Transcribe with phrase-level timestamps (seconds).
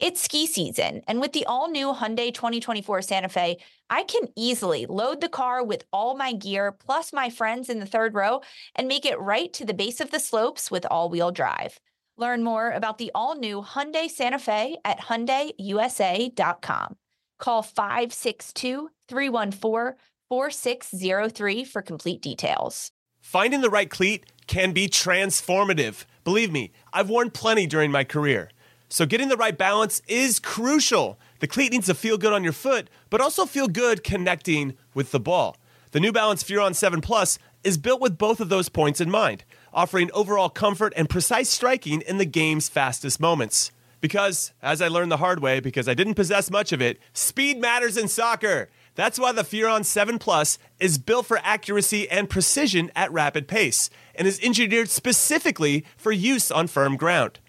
[0.00, 3.58] It's ski season, and with the all new Hyundai 2024 Santa Fe,
[3.88, 7.86] I can easily load the car with all my gear plus my friends in the
[7.86, 8.40] third row
[8.74, 11.78] and make it right to the base of the slopes with all wheel drive.
[12.16, 16.96] Learn more about the all new Hyundai Santa Fe at HyundaiUSA.com.
[17.38, 19.96] Call 562 314
[20.28, 22.90] 4603 for complete details.
[23.20, 26.04] Finding the right cleat can be transformative.
[26.24, 28.50] Believe me, I've worn plenty during my career.
[28.94, 31.18] So getting the right balance is crucial.
[31.40, 35.10] The cleat needs to feel good on your foot, but also feel good connecting with
[35.10, 35.56] the ball.
[35.90, 39.42] The New Balance Furon 7 Plus is built with both of those points in mind,
[39.72, 43.72] offering overall comfort and precise striking in the game's fastest moments.
[44.00, 47.60] Because, as I learned the hard way, because I didn't possess much of it, speed
[47.60, 48.68] matters in soccer.
[48.94, 53.90] That's why the Furon 7 Plus is built for accuracy and precision at rapid pace
[54.14, 57.40] and is engineered specifically for use on firm ground.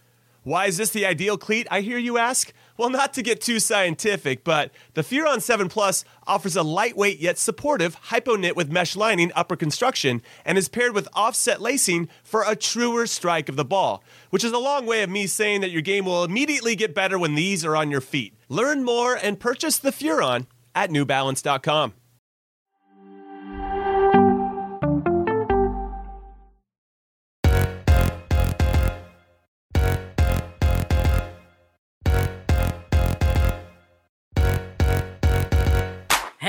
[0.46, 2.54] Why is this the ideal cleat, I hear you ask?
[2.78, 7.40] Well, not to get too scientific, but the Furon 7 Plus offers a lightweight yet
[7.40, 12.56] supportive Hypoknit with mesh lining upper construction and is paired with offset lacing for a
[12.56, 15.82] truer strike of the ball, which is a long way of me saying that your
[15.82, 18.36] game will immediately get better when these are on your feet.
[18.48, 21.94] Learn more and purchase the Furon at newbalance.com.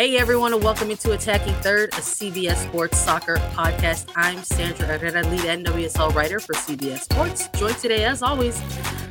[0.06, 4.08] Hey everyone, and welcome into Attacking Third, a CBS Sports Soccer podcast.
[4.14, 7.48] I'm Sandra Herrera, lead NWSL writer for CBS Sports.
[7.56, 8.62] Joined today, as always,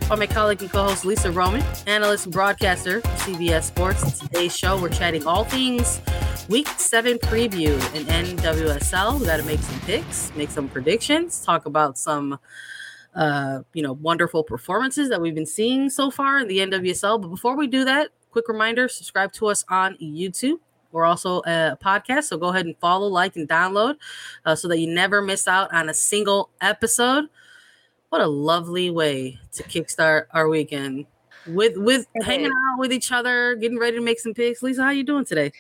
[0.08, 4.20] by my colleague and co-host Lisa Roman, analyst and broadcaster for CBS Sports.
[4.20, 6.00] Today's show, we're chatting all things
[6.48, 9.20] Week Seven preview in NWSL.
[9.20, 12.40] We got to make some picks, make some predictions, talk about some
[13.14, 17.22] uh, you know, wonderful performances that we've been seeing so far in the NWSL.
[17.22, 20.60] But before we do that, quick reminder subscribe to us on YouTube.
[20.96, 23.98] We're also a podcast, so go ahead and follow, like, and download
[24.46, 27.26] uh, so that you never miss out on a single episode.
[28.10, 31.06] What a lovely way to kickstart our weekend
[31.48, 34.64] with with hanging out with each other, getting ready to make some picks.
[34.64, 35.52] Lisa, how you doing today?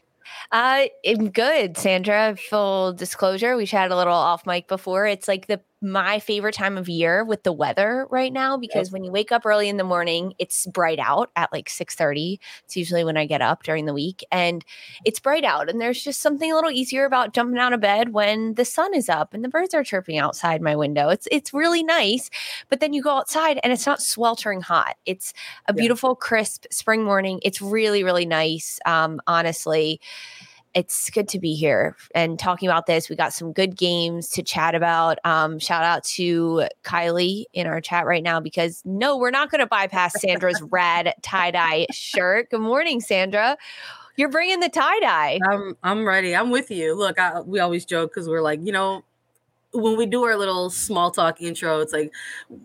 [0.53, 2.37] Uh, I'm good, Sandra.
[2.49, 5.05] Full disclosure, we chatted a little off mic before.
[5.05, 8.93] It's like the my favorite time of year with the weather right now because yep.
[8.93, 12.39] when you wake up early in the morning, it's bright out at like 6:30.
[12.63, 14.63] It's usually when I get up during the week and
[15.03, 18.13] it's bright out and there's just something a little easier about jumping out of bed
[18.13, 21.09] when the sun is up and the birds are chirping outside my window.
[21.09, 22.29] It's it's really nice,
[22.69, 24.95] but then you go outside and it's not sweltering hot.
[25.05, 25.33] It's
[25.67, 27.39] a beautiful crisp spring morning.
[27.43, 29.99] It's really really nice um honestly
[30.75, 33.09] it's good to be here and talking about this.
[33.09, 35.17] We got some good games to chat about.
[35.23, 39.59] Um, shout out to Kylie in our chat right now because no, we're not going
[39.59, 42.49] to bypass Sandra's rad tie dye shirt.
[42.51, 43.57] Good morning, Sandra.
[44.17, 45.39] You're bringing the tie dye.
[45.49, 46.35] I'm I'm ready.
[46.35, 46.93] I'm with you.
[46.93, 49.03] Look, I, we always joke because we're like, you know,
[49.75, 52.13] when we do our little small talk intro, it's like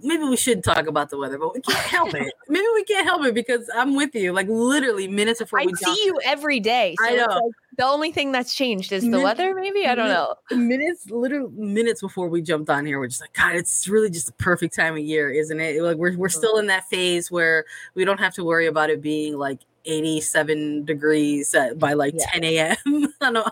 [0.02, 2.32] maybe we should talk about the weather, but we can't help it.
[2.48, 4.32] maybe we can't help it because I'm with you.
[4.32, 6.94] Like literally minutes before I we see you every day.
[7.00, 7.26] So I know.
[7.26, 9.54] Like the only thing that's changed is the weather.
[9.54, 10.34] Maybe I don't know.
[10.50, 14.26] Minutes, literally minutes before we jumped on here, we're just like, God, it's really just
[14.26, 15.82] the perfect time of year, isn't it?
[15.82, 16.38] Like we're we're mm-hmm.
[16.38, 20.84] still in that phase where we don't have to worry about it being like 87
[20.84, 22.26] degrees at, by like yeah.
[22.32, 23.14] 10 a.m.
[23.20, 23.44] on a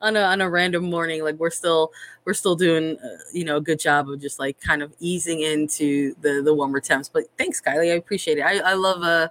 [0.00, 1.22] on a on a random morning.
[1.22, 1.92] Like we're still
[2.24, 5.40] we're still doing uh, you know a good job of just like kind of easing
[5.40, 7.08] into the the warmer temps.
[7.08, 7.92] But thanks, Kylie.
[7.92, 8.42] I appreciate it.
[8.42, 9.28] I I love a uh,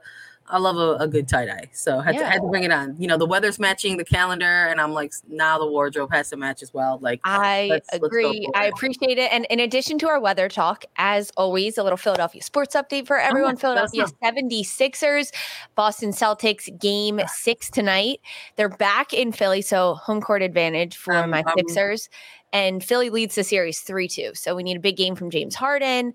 [0.49, 2.21] I love a, a good tie dye, so had, yeah.
[2.21, 2.95] to, had to bring it on.
[2.97, 6.37] You know, the weather's matching the calendar, and I'm like, now the wardrobe has to
[6.37, 6.99] match as well.
[7.01, 8.47] Like, I let's, agree.
[8.47, 9.31] Let's I appreciate it.
[9.31, 13.17] And in addition to our weather talk, as always, a little Philadelphia sports update for
[13.17, 13.55] everyone.
[13.55, 15.33] Oh, Philadelphia 76ers,
[15.75, 18.21] Boston Celtics game six tonight.
[18.55, 22.09] They're back in Philly, so home court advantage for um, my um, Sixers.
[22.53, 24.31] And Philly leads the series 3 2.
[24.33, 26.13] So we need a big game from James Harden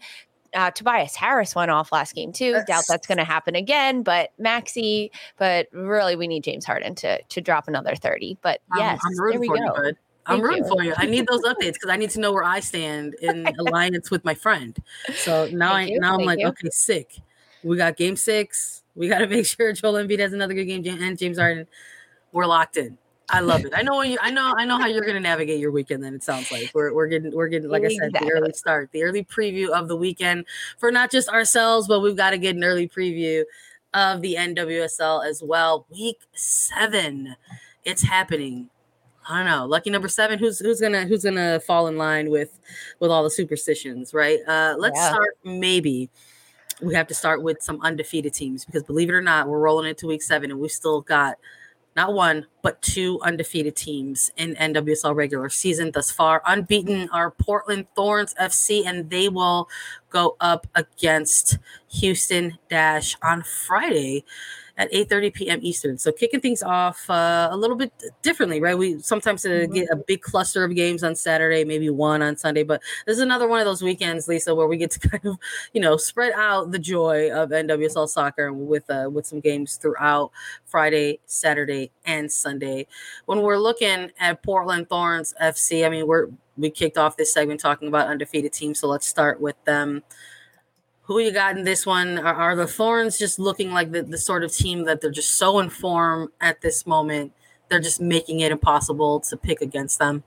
[0.55, 2.53] uh, Tobias Harris went off last game too.
[2.53, 6.95] That's, Doubt that's going to happen again, but Maxey, But really, we need James Harden
[6.97, 8.39] to to drop another thirty.
[8.43, 9.63] But yes, I'm, I'm rooting for go.
[9.63, 9.95] you.
[10.25, 10.71] I'm Thank rooting you.
[10.71, 10.95] for you.
[10.97, 14.25] I need those updates because I need to know where I stand in alliance with
[14.25, 14.77] my friend.
[15.15, 16.01] So now Thank I you.
[16.01, 16.47] now Thank I'm like, you.
[16.49, 17.19] okay, sick.
[17.65, 18.83] We got game six.
[18.95, 21.67] We got to make sure Joel Embiid has another good game and James Harden.
[22.33, 22.99] We're locked in.
[23.33, 23.73] I love it.
[23.75, 24.19] I know you.
[24.21, 24.55] I know.
[24.57, 26.05] I know how you're going to navigate your weekend.
[26.05, 28.15] Then it sounds like we're we're getting we're getting like exactly.
[28.15, 30.45] I said the early start, the early preview of the weekend
[30.79, 33.45] for not just ourselves, but we've got to get an early preview
[33.95, 35.87] of the NWSL as well.
[35.91, 37.37] Week seven,
[37.85, 38.69] it's happening.
[39.27, 39.65] I don't know.
[39.65, 40.39] Lucky number seven.
[40.39, 42.59] Who's who's gonna who's gonna fall in line with
[43.01, 44.41] with all the superstitions, right?
[44.47, 45.09] Uh, let's yeah.
[45.09, 46.11] start maybe
[46.83, 49.89] we have to start with some undefeated teams because believe it or not, we're rolling
[49.89, 51.39] into week seven and we've still got
[51.95, 56.43] not one, but two undefeated teams in NWSL regular season thus far.
[56.47, 59.69] Unbeaten are Portland Thorns FC, and they will
[60.11, 61.59] go up against
[61.89, 64.25] Houston Dash on Friday
[64.79, 65.59] at 8:30 p.m.
[65.63, 65.99] Eastern.
[65.99, 67.93] So kicking things off uh, a little bit
[68.23, 68.77] differently, right?
[68.77, 69.73] We sometimes uh, mm-hmm.
[69.75, 73.23] get a big cluster of games on Saturday, maybe one on Sunday, but this is
[73.23, 75.39] another one of those weekends, Lisa, where we get to kind of,
[75.73, 80.33] you know, spread out the joy of NWSL soccer with uh, with some games throughout
[80.65, 82.87] Friday, Saturday, and Sunday.
[83.27, 87.61] When we're looking at Portland Thorns FC, I mean, we're we kicked off this segment
[87.61, 90.03] talking about undefeated teams, so let's start with them
[91.03, 92.19] who you got in this one?
[92.19, 95.37] Are, are, the Thorns just looking like the, the sort of team that they're just
[95.37, 97.33] so informed at this moment?
[97.69, 100.25] They're just making it impossible to pick against them.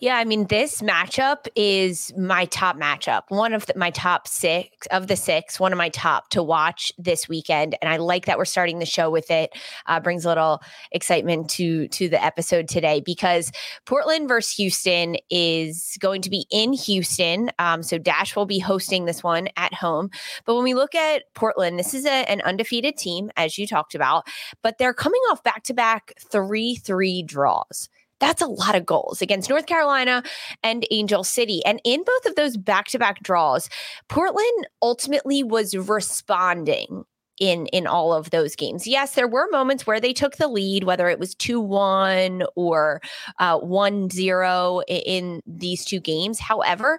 [0.00, 3.22] Yeah, I mean, this matchup is my top matchup.
[3.28, 6.92] One of the, my top six of the six, one of my top to watch
[6.98, 9.52] this weekend, and I like that we're starting the show with it.
[9.86, 10.62] Uh, brings a little
[10.92, 13.50] excitement to to the episode today because
[13.84, 17.50] Portland versus Houston is going to be in Houston.
[17.58, 20.10] Um, so Dash will be hosting this one at home.
[20.44, 23.94] But when we look at Portland, this is a, an undefeated team, as you talked
[23.94, 24.26] about,
[24.62, 27.88] but they're coming off back to back three three draws.
[28.20, 30.22] That's a lot of goals against North Carolina
[30.62, 31.64] and Angel City.
[31.64, 33.68] And in both of those back to back draws,
[34.08, 37.04] Portland ultimately was responding
[37.40, 38.86] in in all of those games.
[38.86, 43.00] Yes, there were moments where they took the lead, whether it was 2-1 or
[43.38, 46.40] uh, 1-0 in these two games.
[46.40, 46.98] However,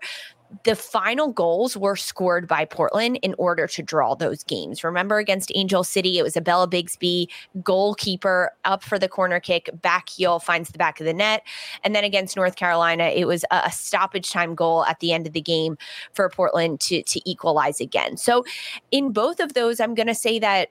[0.64, 4.84] the final goals were scored by Portland in order to draw those games.
[4.84, 7.30] Remember against Angel City, it was a Bella Bixby
[7.64, 11.44] goalkeeper up for the corner kick, back heel finds the back of the net.
[11.84, 15.34] And then against North Carolina, it was a stoppage time goal at the end of
[15.34, 15.78] the game
[16.14, 18.18] for Portland to, to equalize again.
[18.18, 18.44] So
[18.92, 20.70] in both of those, I'm going to say that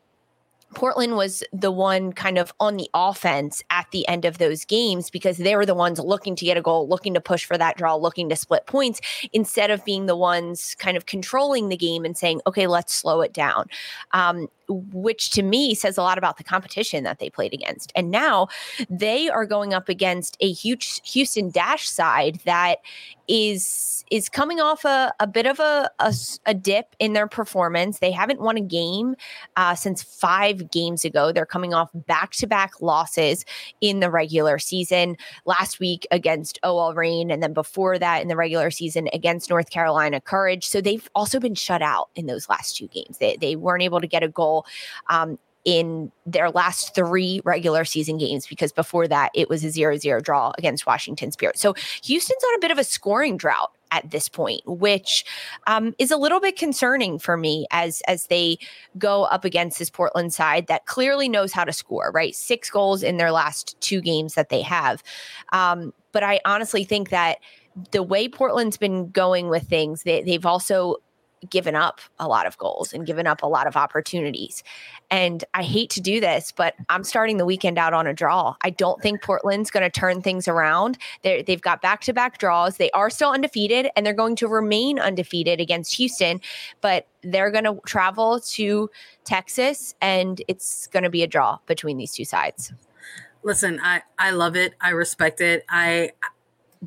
[0.75, 5.11] Portland was the one kind of on the offense at the end of those games
[5.11, 7.77] because they were the ones looking to get a goal, looking to push for that
[7.77, 9.01] draw, looking to split points
[9.33, 13.23] instead of being the ones kind of controlling the game and saying, okay, let's slow
[13.23, 13.67] it down.
[14.13, 17.93] Um, which to me says a lot about the competition that they played against.
[17.95, 18.49] And now
[18.91, 22.79] they are going up against a huge Houston Dash side that
[23.29, 26.15] is is coming off a, a bit of a, a,
[26.47, 27.99] a dip in their performance.
[27.99, 29.17] They haven't won a game
[29.57, 31.31] uh, since five games ago.
[31.31, 33.45] They're coming off back to back losses
[33.83, 35.17] in the regular season.
[35.45, 39.69] Last week against OL Reign, and then before that in the regular season against North
[39.69, 40.67] Carolina Courage.
[40.67, 43.19] So they've also been shut out in those last two games.
[43.19, 44.58] They, they weren't able to get a goal
[45.09, 50.23] um, in their last three regular season games because before that it was a 0-0
[50.23, 51.59] draw against Washington Spirit.
[51.59, 51.75] So
[52.05, 55.25] Houston's on a bit of a scoring drought at this point, which
[55.67, 58.59] um, is a little bit concerning for me as as they
[58.97, 62.11] go up against this Portland side that clearly knows how to score.
[62.15, 65.03] Right, six goals in their last two games that they have.
[65.53, 67.39] Um, but I honestly think that
[67.93, 70.97] the way Portland's been going with things, they, they've also
[71.49, 74.63] given up a lot of goals and given up a lot of opportunities.
[75.11, 78.57] And I hate to do this, but I'm starting the weekend out on a draw.
[78.63, 80.99] I don't think Portland's going to turn things around.
[81.23, 82.77] they they've got back to back draws.
[82.77, 86.41] They are still undefeated and they're going to remain undefeated against Houston,
[86.81, 88.91] but they're going to travel to
[89.25, 92.73] Texas and it's going to be a draw between these two sides.
[93.43, 94.75] Listen, I, I love it.
[94.81, 95.65] I respect it.
[95.69, 96.11] I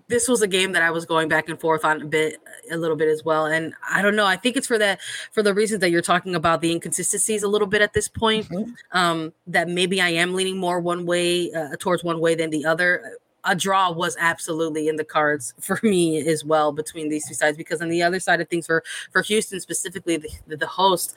[0.07, 2.37] this was a game that I was going back and forth on a bit,
[2.71, 3.45] a little bit as well.
[3.45, 4.25] And I don't know.
[4.25, 4.99] I think it's for that,
[5.31, 8.49] for the reasons that you're talking about, the inconsistencies a little bit at this point.
[8.49, 8.97] Mm-hmm.
[8.97, 12.65] Um, that maybe I am leaning more one way uh, towards one way than the
[12.65, 13.17] other.
[13.43, 17.57] A draw was absolutely in the cards for me as well between these two sides
[17.57, 21.15] because on the other side of things for for Houston specifically the, the host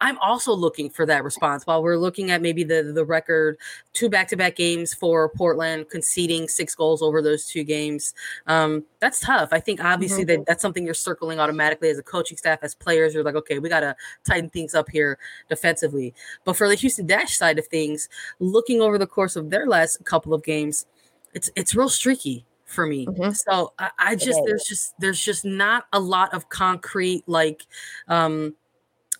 [0.00, 3.58] I'm also looking for that response while we're looking at maybe the the record
[3.92, 8.14] two back to back games for Portland conceding six goals over those two games.
[8.46, 9.50] Um, that's tough.
[9.52, 10.40] I think obviously mm-hmm.
[10.40, 13.14] that that's something you're circling automatically as a coaching staff, as players.
[13.14, 16.14] You're like, okay, we got to tighten things up here defensively.
[16.44, 20.04] But for the Houston Dash side of things, looking over the course of their last
[20.04, 20.86] couple of games,
[21.32, 23.06] it's it's real streaky for me.
[23.06, 23.30] Mm-hmm.
[23.32, 27.66] So I, I just there's just there's just not a lot of concrete like
[28.08, 28.54] um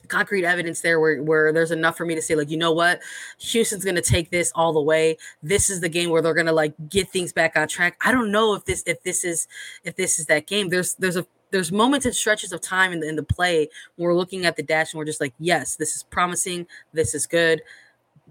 [0.09, 3.01] concrete evidence there where, where there's enough for me to say like you know what?
[3.39, 5.17] Houston's going to take this all the way.
[5.43, 7.97] This is the game where they're going to like get things back on track.
[8.05, 9.49] I don't know if this if this is
[9.85, 10.69] if this is that game.
[10.69, 14.07] There's there's a there's moments and stretches of time in the, in the play when
[14.07, 16.67] we're looking at the dash and we're just like yes this is promising.
[16.93, 17.63] This is good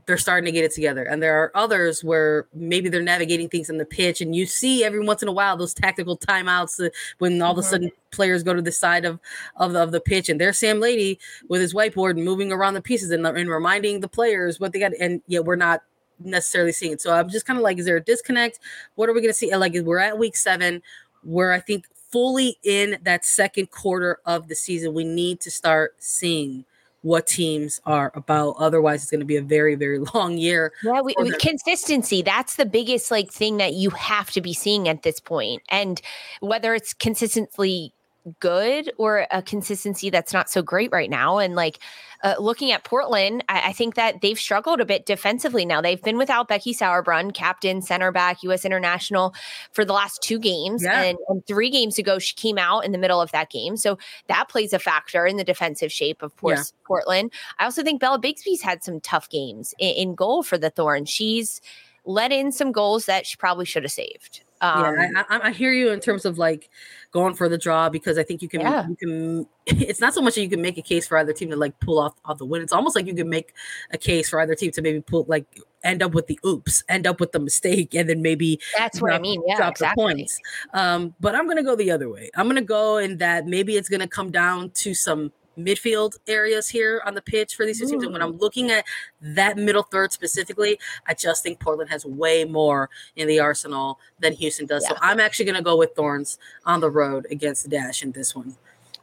[0.06, 1.04] they're starting to get it together.
[1.04, 4.84] And there are others where maybe they're navigating things in the pitch, and you see
[4.84, 7.60] every once in a while those tactical timeouts uh, when all mm-hmm.
[7.60, 9.20] of a sudden players go to the side of
[9.56, 12.82] of the, of the pitch, and there's Sam Laity with his whiteboard moving around the
[12.82, 14.92] pieces and, and reminding the players what they got.
[15.00, 15.82] And yet we're not
[16.20, 17.02] necessarily seeing it.
[17.02, 18.60] So I'm just kind of like, is there a disconnect?
[18.96, 19.56] What are we going to see?
[19.56, 20.82] Like, we're at week seven,
[21.24, 25.96] where I think fully in that second quarter of the season, we need to start
[25.98, 26.64] seeing
[27.06, 28.56] what teams are about.
[28.58, 30.74] Otherwise, it's going to be a very, very long year.
[30.84, 32.24] Yeah, we, we, consistency.
[32.24, 35.62] That's the biggest like thing that you have to be seeing at this point.
[35.70, 36.02] And
[36.40, 37.94] whether it's consistently
[38.40, 41.38] good or a consistency that's not so great right now.
[41.38, 41.80] And like
[42.24, 45.82] uh, looking at Portland, I, I, think that they've struggled a bit defensively now.
[45.82, 48.66] They've been without Becky Sauerbrunn, captain, center back, U.S.
[48.66, 49.36] international
[49.74, 50.84] for the last two games.
[50.84, 51.02] Yeah.
[51.02, 53.78] And, and, three games ago, she came out in the middle of that game.
[53.78, 56.64] So that plays a factor in the defensive shape of yeah.
[56.88, 57.32] Portland.
[57.60, 61.10] I also think Bella Bixby's had some tough games in, in goal for the Thorns.
[61.10, 61.62] She's
[62.06, 64.45] let in some goals that she probably should have saved.
[64.62, 66.70] Um, yeah, I, I, hear you in terms of like
[67.12, 68.88] going for the draw because I think you can yeah.
[68.88, 69.48] you can.
[69.68, 71.80] It's not so much that you can make a case for either team to like
[71.80, 72.62] pull off off the win.
[72.62, 73.54] It's almost like you can make
[73.92, 75.46] a case for either team to maybe pull like
[75.84, 79.12] end up with the oops, end up with the mistake, and then maybe that's what
[79.12, 79.42] I mean.
[79.46, 80.04] Yeah, drop exactly.
[80.04, 80.40] the points.
[80.74, 82.30] Um, but I'm gonna go the other way.
[82.36, 87.02] I'm gonna go in that maybe it's gonna come down to some midfield areas here
[87.06, 88.04] on the pitch for these two teams.
[88.04, 88.86] And when I'm looking at
[89.22, 94.34] that middle third specifically, I just think Portland has way more in the arsenal than
[94.34, 94.84] Houston does.
[94.84, 94.90] Yeah.
[94.90, 98.12] So I'm actually going to go with Thorns on the road against the Dash in
[98.12, 98.56] this one.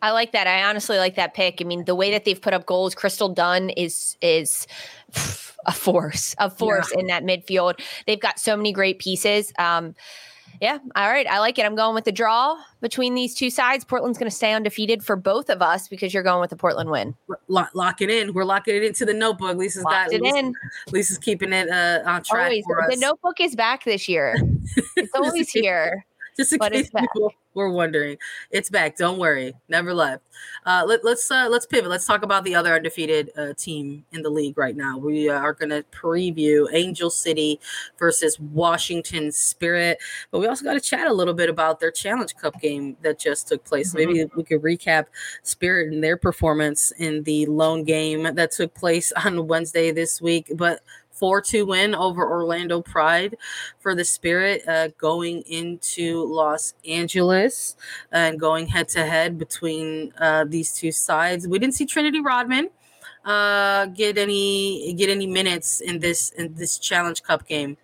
[0.03, 0.49] I like that.
[0.49, 1.61] I honestly like that pick.
[1.61, 4.67] I mean, the way that they've put up goals, Crystal Dunn is is
[5.67, 7.01] a force, a force yeah.
[7.01, 7.81] in that midfield.
[8.07, 9.53] They've got so many great pieces.
[9.59, 9.95] Um,
[10.63, 10.79] yeah.
[10.95, 11.27] All right.
[11.27, 11.67] I like it.
[11.67, 13.85] I'm going with the draw between these two sides.
[13.85, 16.89] Portland's going to stay undefeated for both of us because you're going with the Portland
[16.89, 17.17] win.
[17.49, 18.33] Lock, lock it in.
[18.33, 19.57] We're locking it into the notebook.
[19.57, 20.55] Lisa's Locked got it Lisa, in.
[20.93, 22.53] Lisa's keeping it uh, on track.
[22.53, 22.65] Always.
[22.65, 24.37] The notebook is back this year.
[24.97, 26.07] It's always here.
[26.37, 28.17] Just in case people were wondering,
[28.51, 28.97] it's back.
[28.97, 30.23] Don't worry, never left.
[30.65, 31.91] Uh, let, us let's, uh, let's pivot.
[31.91, 34.97] Let's talk about the other undefeated uh, team in the league right now.
[34.97, 37.61] We are going to preview Angel City
[37.99, 39.99] versus Washington Spirit,
[40.31, 43.19] but we also got to chat a little bit about their Challenge Cup game that
[43.19, 43.95] just took place.
[43.95, 44.13] Mm-hmm.
[44.13, 45.07] Maybe we could recap
[45.43, 50.51] Spirit and their performance in the lone game that took place on Wednesday this week.
[50.55, 50.81] But
[51.23, 53.37] 4 2 win over Orlando Pride
[53.79, 57.77] for the Spirit uh, going into Los Angeles
[58.11, 61.47] and going head to head between uh, these two sides.
[61.47, 62.71] We didn't see Trinity Rodman
[63.25, 67.77] uh, get any get any minutes in this in this Challenge Cup game.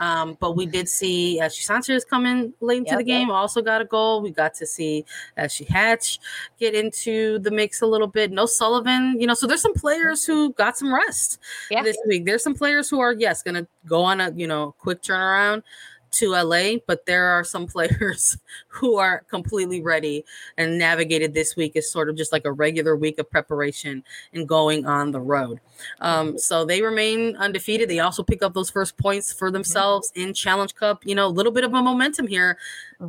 [0.00, 3.36] Um, but we did see Ashley Sanchez coming late into yep, the game, yep.
[3.36, 4.22] also got a goal.
[4.22, 5.04] We got to see
[5.36, 6.18] Ashley Hatch
[6.58, 8.32] get into the mix a little bit.
[8.32, 11.38] No Sullivan, you know, so there's some players who got some rest
[11.70, 11.82] yeah.
[11.82, 12.24] this week.
[12.24, 15.62] There's some players who are, yes, going to go on a, you know, quick turnaround
[16.12, 18.36] to LA, but there are some players
[18.68, 20.24] who are completely ready
[20.56, 24.02] and navigated this week as sort of just like a regular week of preparation
[24.32, 25.60] and going on the road.
[26.00, 26.36] Um, mm-hmm.
[26.38, 27.88] so they remain undefeated.
[27.88, 31.04] They also pick up those first points for themselves in Challenge Cup.
[31.04, 32.58] You know, a little bit of a momentum here.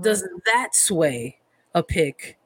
[0.01, 0.37] Does mm-hmm.
[0.45, 1.39] that sway
[1.73, 2.37] a pick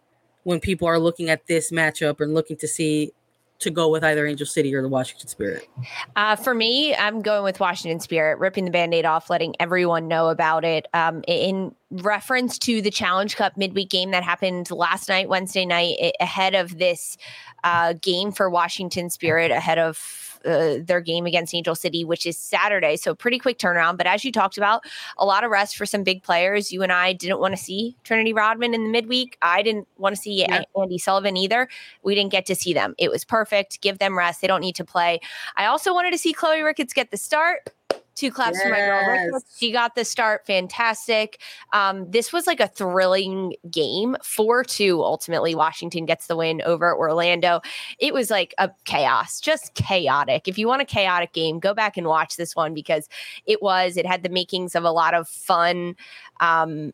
[0.44, 3.12] when people are looking at this matchup and looking to see
[3.60, 5.68] to go with either Angel City or the Washington Spirit?
[6.16, 10.08] Uh, for me, I'm going with Washington Spirit, ripping the band aid off, letting everyone
[10.08, 10.88] know about it.
[10.94, 15.96] Um, in reference to the Challenge Cup midweek game that happened last night, Wednesday night,
[16.20, 17.18] ahead of this
[17.64, 22.38] uh, game for Washington Spirit, ahead of uh, their game against Angel City, which is
[22.38, 22.96] Saturday.
[22.96, 23.98] So pretty quick turnaround.
[23.98, 24.84] But as you talked about,
[25.18, 26.72] a lot of rest for some big players.
[26.72, 29.38] You and I didn't want to see Trinity Rodman in the midweek.
[29.42, 30.64] I didn't want to see yeah.
[30.76, 31.68] Andi Sullivan either.
[32.04, 32.96] We didn't get to see them.
[32.98, 33.82] It was perfect.
[33.82, 34.42] Give them rest.
[34.42, 35.20] They don't need to play.
[35.56, 37.70] I also wanted to see Chloe Ricketts get the start.
[38.16, 38.64] Two claps yes.
[38.64, 39.42] for my girl.
[39.58, 40.46] She got the start.
[40.46, 41.42] Fantastic.
[41.74, 44.16] Um, this was like a thrilling game.
[44.24, 45.04] 4 2.
[45.04, 47.60] Ultimately, Washington gets the win over Orlando.
[48.00, 50.48] It was like a chaos, just chaotic.
[50.48, 53.10] If you want a chaotic game, go back and watch this one because
[53.46, 55.96] it was, it had the makings of a lot of fun.
[56.40, 56.94] Um,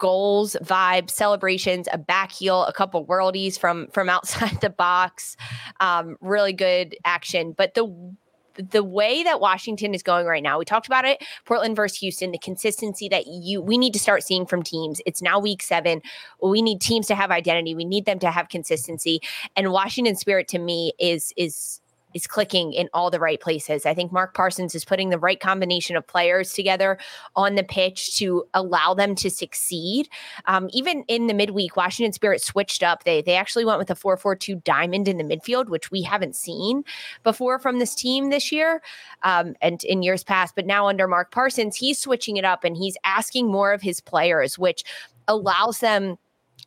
[0.00, 5.36] goals, vibes, celebrations, a back heel, a couple worldies from from outside the box.
[5.78, 7.52] Um, really good action.
[7.52, 8.16] But the
[8.56, 12.30] the way that Washington is going right now, we talked about it, Portland versus Houston,
[12.30, 15.00] the consistency that you we need to start seeing from teams.
[15.06, 16.02] It's now week seven.
[16.42, 17.74] We need teams to have identity.
[17.74, 19.20] We need them to have consistency.
[19.56, 21.79] And Washington Spirit to me is is
[22.14, 23.86] is clicking in all the right places.
[23.86, 26.98] I think Mark Parsons is putting the right combination of players together
[27.36, 30.08] on the pitch to allow them to succeed.
[30.46, 33.04] Um, even in the midweek, Washington Spirit switched up.
[33.04, 36.84] They they actually went with a 4-4-2 diamond in the midfield, which we haven't seen
[37.22, 38.82] before from this team this year
[39.22, 40.54] um, and in years past.
[40.54, 44.00] But now under Mark Parsons, he's switching it up and he's asking more of his
[44.00, 44.84] players, which
[45.28, 46.18] allows them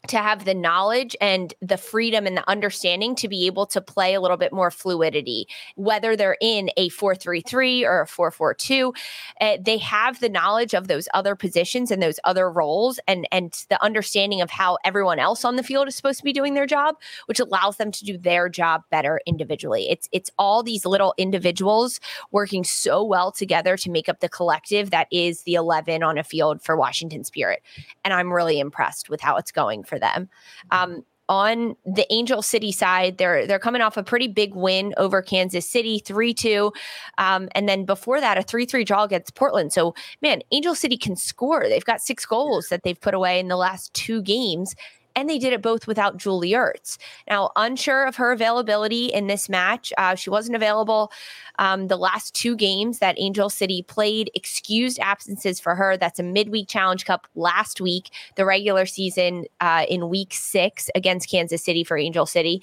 [0.07, 4.13] to have the knowledge and the freedom and the understanding to be able to play
[4.13, 8.93] a little bit more fluidity, whether they're in a 4-3-3 or a 4-4-2.
[9.39, 13.65] Uh, they have the knowledge of those other positions and those other roles and, and
[13.69, 16.65] the understanding of how everyone else on the field is supposed to be doing their
[16.65, 16.95] job,
[17.27, 19.89] which allows them to do their job better individually.
[19.89, 24.91] It's it's all these little individuals working so well together to make up the collective
[24.91, 27.61] that is the 11 on a field for Washington Spirit.
[28.03, 30.29] And I'm really impressed with how it's going for them.
[30.71, 35.21] Um, on the Angel City side, they're they're coming off a pretty big win over
[35.21, 36.73] Kansas City, three two,
[37.17, 39.71] um, and then before that, a three three draw against Portland.
[39.71, 41.65] So man, Angel City can score.
[41.69, 44.75] They've got six goals that they've put away in the last two games,
[45.15, 46.97] and they did it both without Julie Ertz.
[47.29, 49.93] Now, unsure of her availability in this match.
[49.97, 51.11] Uh, she wasn't available
[51.59, 55.97] um, the last two games that Angel City played, excused absences for her.
[55.97, 61.29] That's a midweek challenge cup last week, the regular season uh, in week six against
[61.29, 62.61] Kansas City for Angel City.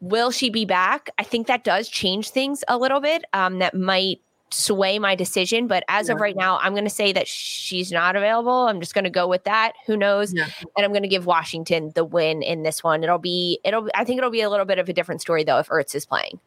[0.00, 1.10] Will she be back?
[1.18, 3.24] I think that does change things a little bit.
[3.34, 4.20] Um, that might
[4.52, 5.66] sway my decision.
[5.66, 6.14] But as yeah.
[6.14, 8.66] of right now, I'm going to say that she's not available.
[8.68, 9.72] I'm just going to go with that.
[9.86, 10.32] Who knows?
[10.34, 10.46] Yeah.
[10.76, 13.04] And I'm going to give Washington the win in this one.
[13.04, 15.58] It'll be, it'll, I think it'll be a little bit of a different story though
[15.58, 16.40] if Ertz is playing.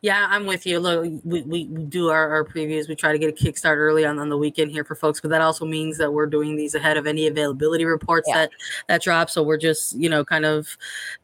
[0.00, 0.80] Yeah, I'm with you.
[0.80, 2.88] Look, we, we, do our, our previews.
[2.88, 5.30] We try to get a kickstart early on, on the weekend here for folks, but
[5.30, 8.34] that also means that we're doing these ahead of any availability reports yeah.
[8.34, 8.50] that
[8.88, 9.30] that drop.
[9.30, 10.76] So we're just, you know, kind of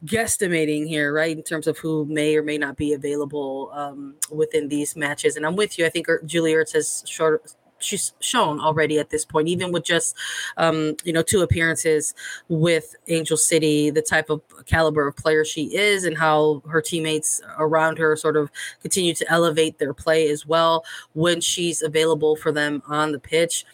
[0.05, 4.67] guesstimating here, right, in terms of who may or may not be available um, within
[4.67, 5.35] these matches.
[5.35, 5.85] And I'm with you.
[5.85, 10.15] I think Julie Ertz has short, she's shown already at this point, even with just
[10.57, 12.13] um, you know two appearances
[12.47, 17.41] with Angel City, the type of caliber of player she is, and how her teammates
[17.57, 22.51] around her sort of continue to elevate their play as well when she's available for
[22.51, 23.65] them on the pitch.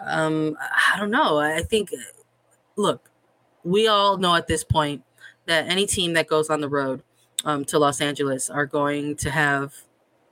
[0.00, 1.38] Um, I don't know.
[1.38, 1.90] I think,
[2.76, 3.10] look,
[3.64, 5.04] we all know at this point
[5.46, 7.02] that any team that goes on the road
[7.44, 9.74] um, to Los Angeles are going to have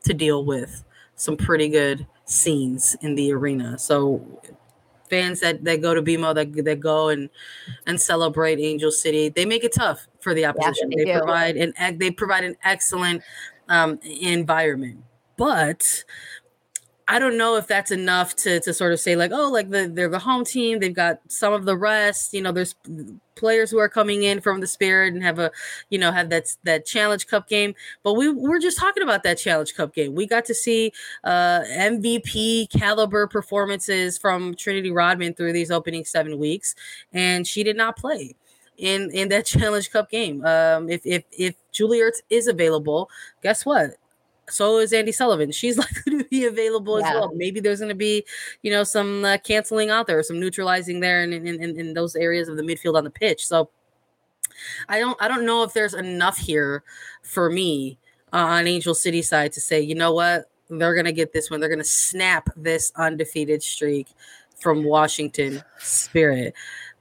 [0.05, 0.85] to deal with
[1.21, 3.79] some pretty good scenes in the arena.
[3.79, 4.25] So
[5.11, 7.29] fans that, that go to BMO that, that go and
[7.87, 10.91] and celebrate Angel City, they make it tough for the opposition.
[10.91, 13.23] Yeah, they, they provide an they provide an excellent
[13.69, 15.05] um, environment.
[15.37, 16.05] But
[17.11, 19.91] I don't know if that's enough to to sort of say like, oh, like the
[19.93, 20.79] they're the home team.
[20.79, 22.33] They've got some of the rest.
[22.33, 22.77] You know, there's
[23.35, 25.51] players who are coming in from the Spirit and have a,
[25.89, 27.75] you know, have that that Challenge Cup game.
[28.05, 30.15] But we we're just talking about that Challenge Cup game.
[30.15, 30.93] We got to see
[31.25, 36.77] uh, MVP caliber performances from Trinity Rodman through these opening seven weeks,
[37.13, 38.37] and she did not play
[38.77, 40.45] in in that Challenge Cup game.
[40.45, 43.11] Um, if if if Julie Ertz is available,
[43.43, 43.97] guess what?
[44.51, 45.53] So is Andi Sullivan.
[45.53, 47.09] She's likely to be available yeah.
[47.09, 47.33] as well.
[47.35, 48.25] Maybe there's going to be,
[48.63, 52.17] you know, some uh, canceling out there, some neutralizing there in, in, in, in those
[52.17, 53.47] areas of the midfield on the pitch.
[53.47, 53.71] So
[54.89, 56.83] I don't I don't know if there's enough here
[57.23, 57.99] for me
[58.33, 61.51] uh, on Angel City side to say, you know what, they're going to get this
[61.51, 61.61] one.
[61.61, 64.09] They're going to snap this undefeated streak
[64.59, 66.55] from Washington Spirit.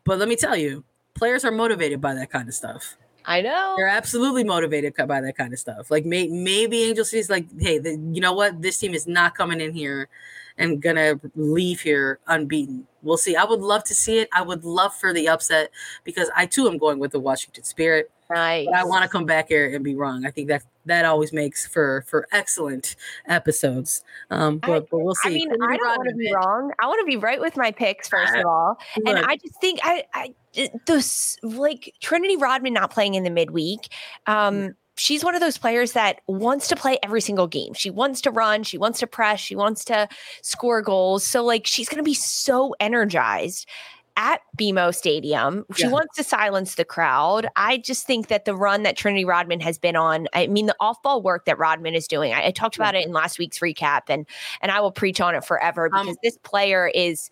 [0.06, 0.84] But let me tell you,
[1.14, 2.96] players are motivated by that kind of stuff.
[3.30, 3.76] I know.
[3.78, 5.92] They're absolutely motivated by that kind of stuff.
[5.92, 8.62] Like may, maybe Angel City's like, hey, the, you know what?
[8.62, 10.10] This team is not coming in here
[10.58, 12.88] and gonna leave here unbeaten.
[13.02, 13.36] We'll see.
[13.36, 14.30] I would love to see it.
[14.34, 15.72] I would love for the upset
[16.04, 18.12] because I too am going with the Washington Spirit.
[18.30, 18.66] Nice.
[18.66, 20.26] But I want to come back here and be wrong.
[20.26, 22.96] I think that that always makes for for excellent
[23.28, 24.04] episodes.
[24.30, 25.30] Um, but, I, but we'll see.
[25.30, 26.72] I mean, I don't want to be wrong.
[26.80, 29.80] I want to be right with my picks first of all, and I just think
[29.84, 30.34] I I
[30.86, 33.92] those like Trinity Rodman not playing in the midweek.
[34.28, 37.74] Um, she's one of those players that wants to play every single game.
[37.74, 40.08] She wants to run, she wants to press, she wants to
[40.42, 41.24] score goals.
[41.24, 43.68] So like she's going to be so energized
[44.20, 45.66] at BMO Stadium.
[45.76, 45.92] She yeah.
[45.92, 47.48] wants to silence the crowd.
[47.56, 50.76] I just think that the run that Trinity Rodman has been on, I mean, the
[50.82, 53.60] off ball work that Rodman is doing, I, I talked about it in last week's
[53.60, 54.28] recap, and
[54.62, 57.30] and I will preach on it forever um because um, this player is.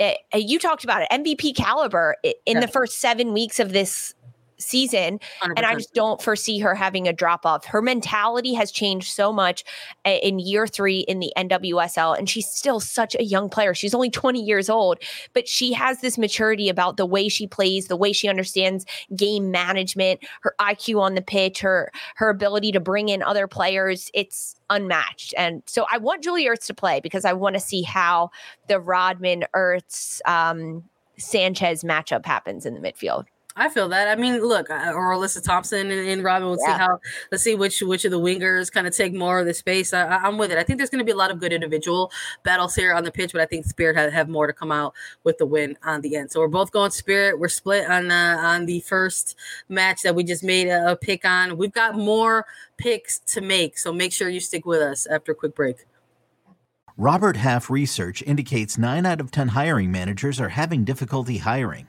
[0.00, 2.60] Uh, you talked about it, MVP caliber in yeah.
[2.60, 4.14] the first seven weeks of this
[4.62, 5.20] season.
[5.42, 5.52] 100%.
[5.56, 7.64] And I just don't foresee her having a drop off.
[7.66, 9.64] Her mentality has changed so much
[10.04, 13.74] in year three in the NWSL, and she's still such a young player.
[13.74, 14.98] She's only 20 years old,
[15.32, 19.50] but she has this maturity about the way she plays, the way she understands game
[19.50, 24.10] management, her IQ on the pitch, her her ability to bring in other players.
[24.14, 25.34] It's unmatched.
[25.36, 28.30] And so I want Julie Ertz to play because I want to see how
[28.68, 30.84] the Rodman Ertz um,
[31.18, 33.26] Sanchez matchup happens in the midfield.
[33.56, 34.08] I feel that.
[34.08, 36.48] I mean, look, uh, or Alyssa Thompson and, and Robin.
[36.48, 36.74] We'll yeah.
[36.74, 36.98] see how.
[37.30, 39.92] Let's see which which of the wingers kind of take more of the space.
[39.92, 40.58] I, am with it.
[40.58, 42.10] I think there's going to be a lot of good individual
[42.44, 44.94] battles here on the pitch, but I think Spirit have, have more to come out
[45.24, 46.30] with the win on the end.
[46.30, 47.38] So we're both going Spirit.
[47.38, 49.36] We're split on uh, on the first
[49.68, 51.56] match that we just made a, a pick on.
[51.58, 52.46] We've got more
[52.78, 55.84] picks to make, so make sure you stick with us after a quick break.
[56.98, 61.88] Robert Half research indicates nine out of ten hiring managers are having difficulty hiring.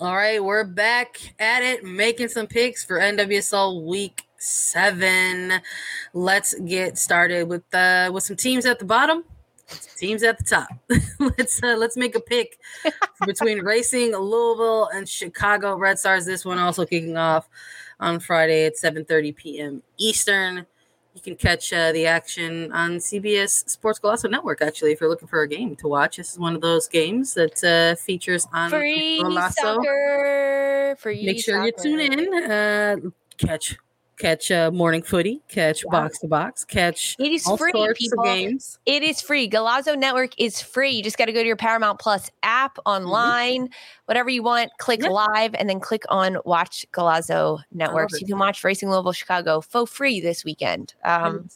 [0.00, 5.54] All right, we're back at it, making some picks for NWSL week seven.
[6.14, 9.24] Let's get started with uh with some teams at the bottom,
[9.96, 10.68] teams at the top.
[11.36, 12.60] let's uh, let's make a pick
[13.26, 16.24] between Racing Louisville and Chicago Red Stars.
[16.24, 17.48] This one also kicking off
[17.98, 19.82] on Friday at 7:30 p.m.
[19.98, 20.64] Eastern.
[21.18, 24.62] You can catch uh, the action on CBS Sports Golazo Network.
[24.62, 27.34] Actually, if you're looking for a game to watch, this is one of those games
[27.34, 29.52] that uh, features on free Golazo.
[29.54, 31.66] Soccer, free Make sure soccer.
[31.66, 32.50] you tune in.
[32.50, 32.96] Uh,
[33.36, 33.76] catch
[34.18, 35.90] catch uh, morning footy, catch yeah.
[35.90, 38.20] box to box, catch it is all free, sorts people.
[38.20, 38.78] of games.
[38.86, 39.48] It is free.
[39.48, 40.90] Golazo Network is free.
[40.90, 42.90] You just got to go to your Paramount Plus app mm-hmm.
[42.90, 44.02] online, mm-hmm.
[44.06, 44.70] whatever you want.
[44.78, 45.10] Click yep.
[45.10, 48.10] live and then click on Watch Golazo Network.
[48.10, 50.94] So you can watch Racing Louisville Chicago for free this weekend.
[51.04, 51.48] Um,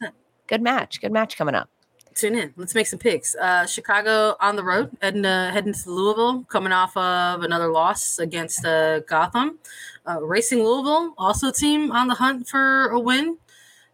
[0.46, 1.00] good match.
[1.00, 1.68] Good match coming up
[2.14, 2.52] tune in.
[2.56, 3.34] Let's make some picks.
[3.34, 8.18] Uh, Chicago on the road, heading to, heading to Louisville, coming off of another loss
[8.18, 9.58] against uh, Gotham.
[10.08, 13.38] Uh, Racing Louisville, also team on the hunt for a win.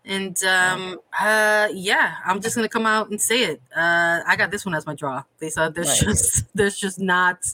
[0.04, 3.62] And um, uh, yeah, I'm just gonna come out and say it.
[3.76, 5.70] Uh, I got this one as my draw, Lisa.
[5.74, 6.00] There's right.
[6.00, 7.44] just there's just not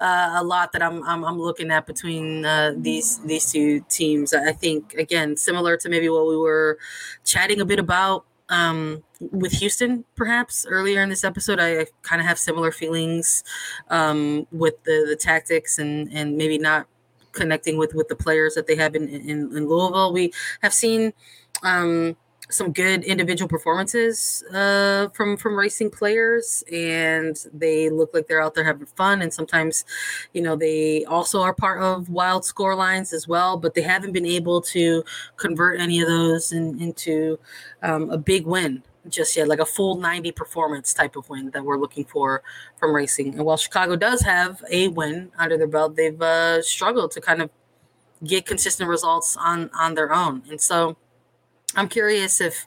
[0.00, 4.34] uh, a lot that I'm, I'm, I'm looking at between uh, these these two teams.
[4.34, 6.78] I think again, similar to maybe what we were
[7.24, 12.20] chatting a bit about um, with Houston, perhaps earlier in this episode, I, I kind
[12.20, 13.44] of have similar feelings
[13.90, 16.86] um, with the the tactics and and maybe not
[17.38, 20.12] connecting with with the players that they have in in, in Louisville.
[20.12, 21.12] We have seen.
[21.62, 22.16] Um,
[22.50, 28.54] some good individual performances uh, from from racing players, and they look like they're out
[28.54, 29.22] there having fun.
[29.22, 29.84] And sometimes,
[30.32, 34.12] you know, they also are part of wild score lines as well, but they haven't
[34.12, 35.04] been able to
[35.36, 37.38] convert any of those in, into
[37.82, 41.64] um, a big win just yet, like a full 90 performance type of win that
[41.64, 42.42] we're looking for
[42.78, 43.34] from racing.
[43.34, 47.42] And while Chicago does have a win under their belt, they've uh, struggled to kind
[47.42, 47.50] of
[48.24, 50.42] get consistent results on on their own.
[50.50, 50.96] And so
[51.76, 52.66] I'm curious if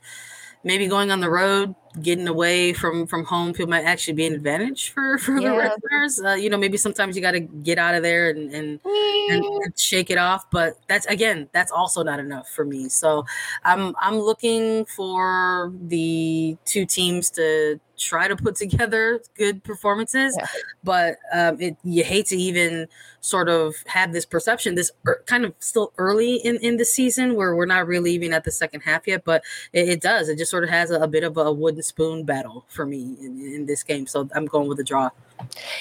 [0.63, 4.33] maybe going on the road, getting away from from home, people might actually be an
[4.33, 5.51] advantage for for yeah.
[5.51, 6.21] the Red Stars.
[6.23, 9.43] Uh, you know, maybe sometimes you got to get out of there and and, and
[9.43, 10.49] and shake it off.
[10.51, 12.89] But that's again, that's also not enough for me.
[12.89, 13.25] So
[13.63, 20.45] I'm I'm looking for the two teams to try to put together good performances, yeah.
[20.83, 22.87] but um, it you hate to even
[23.21, 27.35] sort of have this perception, this er, kind of still early in in the season
[27.35, 30.29] where we're not really even at the second half yet, but it, it does.
[30.29, 33.15] It just sort of has a, a, bit of a wooden spoon battle for me
[33.21, 35.09] in, in this game, so I'm going with a draw.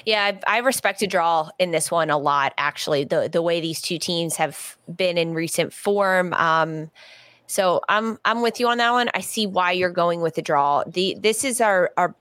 [0.04, 2.52] Yeah, I, I respect a draw in this one a lot.
[2.58, 6.32] Actually, the the way these two teams have been in recent form.
[6.34, 6.90] Um,
[7.50, 9.10] so I'm I'm with you on that one.
[9.12, 10.84] I see why you're going with the draw.
[10.86, 12.14] The this is our our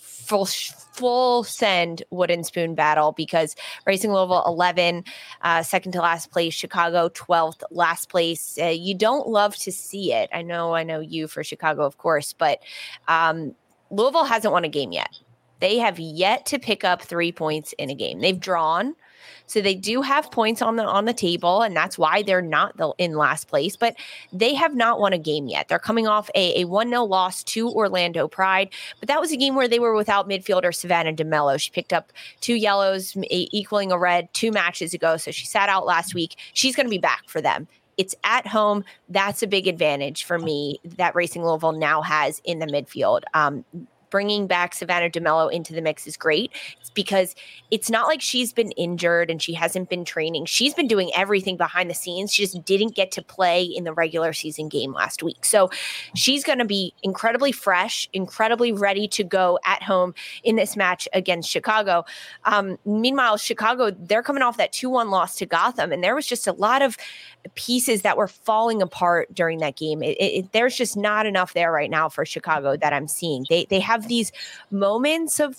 [0.00, 3.54] full full send wooden spoon battle because
[3.86, 5.04] Racing Louisville 11,
[5.42, 8.58] uh, second to last place, Chicago 12th, last place.
[8.58, 10.30] Uh, you don't love to see it.
[10.32, 12.60] I know, I know you for Chicago, of course, but
[13.08, 13.54] um,
[13.90, 15.10] Louisville hasn't won a game yet.
[15.60, 18.20] They have yet to pick up three points in a game.
[18.20, 18.94] They've drawn.
[19.46, 22.76] So they do have points on the on the table, and that's why they're not
[22.76, 23.76] the, in last place.
[23.76, 23.96] But
[24.32, 25.68] they have not won a game yet.
[25.68, 29.54] They're coming off a, one 0 loss to Orlando Pride, but that was a game
[29.54, 31.60] where they were without midfielder Savannah DeMello.
[31.60, 35.16] She picked up two yellows, equaling a red, two matches ago.
[35.16, 36.36] So she sat out last week.
[36.52, 37.68] She's going to be back for them.
[37.96, 38.84] It's at home.
[39.08, 43.22] That's a big advantage for me that Racing Louisville now has in the midfield.
[43.32, 43.64] Um,
[44.10, 46.52] bringing back Savannah DeMello into the mix is great.
[46.80, 47.34] It's because
[47.70, 50.46] it's not like she's been injured and she hasn't been training.
[50.46, 52.32] She's been doing everything behind the scenes.
[52.32, 55.44] She just didn't get to play in the regular season game last week.
[55.44, 55.70] So
[56.14, 60.14] she's going to be incredibly fresh, incredibly ready to go at home
[60.44, 62.04] in this match against Chicago.
[62.44, 66.26] Um, meanwhile, Chicago, they're coming off that 2 1 loss to Gotham, and there was
[66.26, 66.96] just a lot of
[67.54, 70.02] pieces that were falling apart during that game.
[70.02, 73.46] It, it, there's just not enough there right now for Chicago that I'm seeing.
[73.48, 74.32] They they have these
[74.70, 75.56] moments of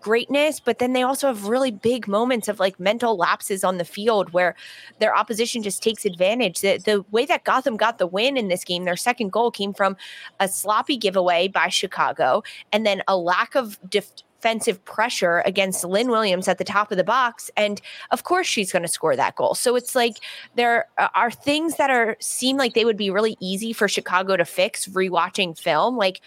[0.00, 3.84] greatness, but then they also have really big moments of like mental lapses on the
[3.84, 4.54] field where
[5.00, 6.60] their opposition just takes advantage.
[6.60, 9.74] The, the way that Gotham got the win in this game, their second goal came
[9.74, 9.96] from
[10.38, 14.12] a sloppy giveaway by Chicago and then a lack of def-
[14.46, 17.50] defensive pressure against Lynn Williams at the top of the box.
[17.56, 17.80] And
[18.12, 19.56] of course, she's going to score that goal.
[19.56, 20.18] So it's like
[20.54, 24.44] there are things that are seem like they would be really easy for Chicago to
[24.44, 25.96] fix rewatching film.
[25.96, 26.20] Like,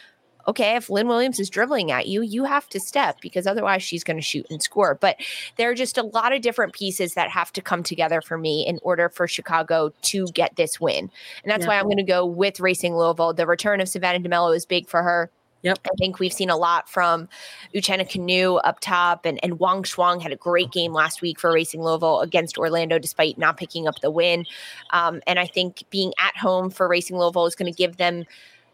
[0.48, 4.04] okay, if Lynn Williams is dribbling at you, you have to step because otherwise she's
[4.04, 4.96] going to shoot and score.
[4.96, 5.18] But
[5.58, 8.66] there are just a lot of different pieces that have to come together for me
[8.66, 11.12] in order for Chicago to get this win.
[11.44, 11.68] And that's yeah.
[11.68, 13.34] why I'm going to go with Racing Louisville.
[13.34, 15.30] The return of Savannah DeMello is big for her.
[15.62, 15.80] Yep.
[15.86, 17.28] I think we've seen a lot from
[17.76, 21.52] Uchenna Kanu up top, and, and Wang Shuang had a great game last week for
[21.52, 24.46] Racing Louisville against Orlando, despite not picking up the win.
[24.92, 28.26] Um, and I think being at home for Racing Louisville is going to give them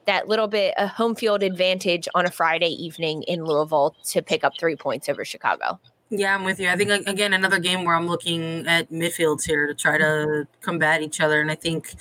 [0.05, 4.43] that little bit a home field advantage on a Friday evening in Louisville to pick
[4.43, 5.79] up three points over Chicago.
[6.11, 6.69] Yeah, I'm with you.
[6.69, 11.01] I think again another game where I'm looking at midfields here to try to combat
[11.01, 11.41] each other.
[11.41, 11.95] And I think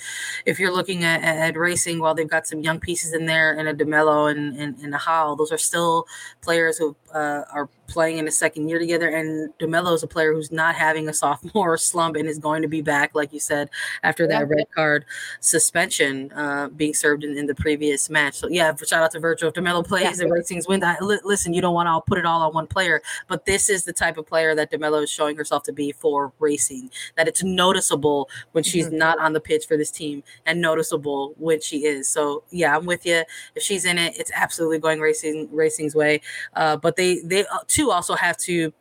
[0.45, 3.67] if you're looking at, at racing, while they've got some young pieces in there and
[3.67, 6.05] a DeMello and, and, and a Howell, those are still
[6.41, 9.09] players who uh, are playing in a second year together.
[9.09, 12.67] And DeMello is a player who's not having a sophomore slump and is going to
[12.67, 13.69] be back, like you said,
[14.03, 14.55] after that yeah.
[14.55, 15.05] red card
[15.39, 18.35] suspension uh, being served in, in, the previous match.
[18.35, 19.49] So, yeah, shout out to Virgil.
[19.49, 20.23] If DeMello plays yeah.
[20.23, 23.01] and Racing's win, I, listen, you don't want to put it all on one player,
[23.27, 26.33] but this is the type of player that DeMello is showing herself to be for
[26.39, 28.97] Racing, that it's noticeable when she's mm-hmm.
[28.97, 32.07] not on the pitch for this team and noticeable when she is.
[32.07, 33.23] So, yeah, I'm with you.
[33.55, 36.21] If she's in it, it's absolutely going Racing Racing's way.
[36.55, 37.59] Uh, but they, they, uh,
[37.91, 38.73] also have to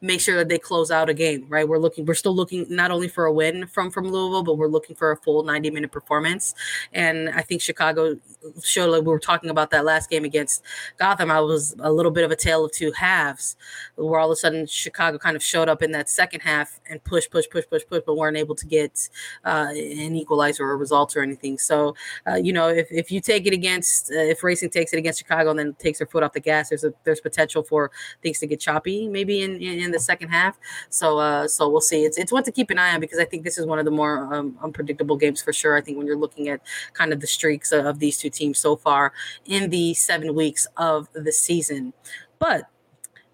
[0.00, 1.68] make sure that they close out a game, right?
[1.68, 4.68] We're looking, we're still looking not only for a win from from Louisville, but we're
[4.68, 6.54] looking for a full 90 minute performance.
[6.92, 8.16] And I think Chicago
[8.62, 10.62] showed like we were talking about that last game against
[10.98, 11.30] Gotham.
[11.30, 13.56] I was a little bit of a tale of two halves,
[13.96, 17.02] where all of a sudden Chicago kind of showed up in that second half and
[17.02, 19.08] push, push, push, push, push, but weren't able to get
[19.44, 21.58] uh, an equalizer or a result or anything.
[21.58, 21.94] So
[22.26, 25.18] uh, you know, if, if you take it against, uh, if Racing takes it against
[25.18, 27.90] Chicago and then takes their foot off the gas, there's a there's potential for
[28.22, 30.56] things to get choppy maybe in in, in the second half.
[30.90, 32.04] So uh, so we'll see.
[32.04, 33.84] It's it's one to keep an eye on because I think this is one of
[33.84, 35.76] the more um, unpredictable games for sure.
[35.76, 36.60] I think when you're looking at
[36.92, 39.12] kind of the streaks of, these two teams so far
[39.44, 41.92] in the seven weeks of the season,
[42.38, 42.68] but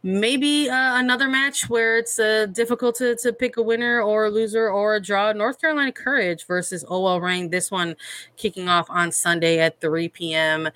[0.02, 4.30] maybe uh, another match where it's uh, difficult to, to pick a winner or a
[4.30, 5.32] loser or a draw.
[5.32, 7.50] North Carolina Courage versus OL Reign.
[7.50, 7.96] This one
[8.36, 10.68] kicking off on Sunday at 3 p.m.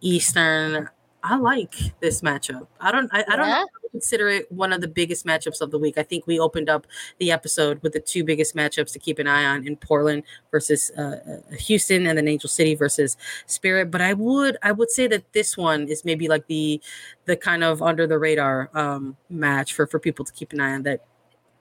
[0.00, 0.88] Eastern.
[1.22, 2.66] I like this matchup.
[2.80, 3.10] I don't.
[3.12, 3.64] I, I don't yeah.
[3.90, 5.98] consider it one of the biggest matchups of the week.
[5.98, 6.86] I think we opened up
[7.18, 10.90] the episode with the two biggest matchups to keep an eye on in Portland versus
[10.96, 13.90] uh, uh, Houston, and then Angel City versus Spirit.
[13.90, 14.56] But I would.
[14.62, 16.80] I would say that this one is maybe like the
[17.26, 20.72] the kind of under the radar um, match for for people to keep an eye
[20.72, 20.82] on.
[20.84, 21.04] That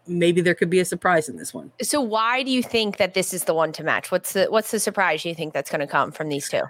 [0.07, 1.71] maybe there could be a surprise in this one.
[1.81, 4.11] So why do you think that this is the one to match?
[4.11, 6.63] What's the what's the surprise you think that's going to come from these two?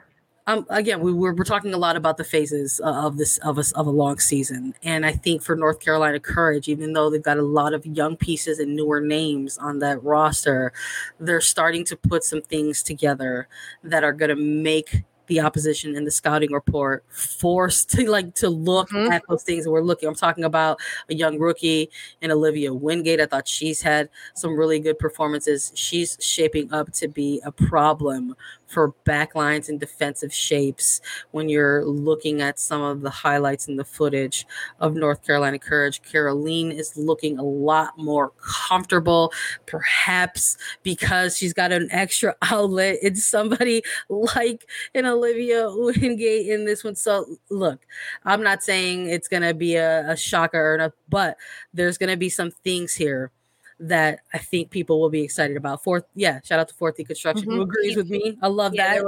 [0.49, 3.63] Um, again, we were, we're talking a lot about the phases of this of a,
[3.75, 7.37] of a long season, and I think for North Carolina Courage, even though they've got
[7.37, 10.73] a lot of young pieces and newer names on that roster,
[11.19, 13.47] they're starting to put some things together
[13.83, 18.49] that are going to make the opposition and the scouting report forced to like to
[18.49, 19.11] look Mhm.
[19.11, 20.09] at those things we're looking.
[20.09, 21.91] I'm talking about a young rookie
[22.23, 23.21] and Olivia Wingate.
[23.21, 25.71] I thought she's had some really good performances.
[25.75, 28.35] She's shaping up to be a problem
[28.69, 31.01] for backlines and defensive shapes
[31.31, 34.45] when you're looking at some of the highlights in the footage
[34.79, 36.01] of North Carolina Courage.
[36.03, 39.33] Kerolin is looking a lot more comfortable,
[39.65, 42.97] perhaps because she's got an extra outlet.
[43.01, 46.95] It's somebody like an Olivia Wingate in this one.
[46.95, 47.85] So, look,
[48.23, 51.37] I'm not saying it's going to be a, a shocker, or not, but
[51.73, 53.31] there's going to be some things here
[53.79, 55.83] that I think people will be excited about.
[55.83, 57.63] Fourth, yeah, shout out to Fourth Construction who Mhm.
[57.63, 58.37] agrees with me.
[58.41, 58.93] I love Yeah, that.
[58.95, 59.03] they're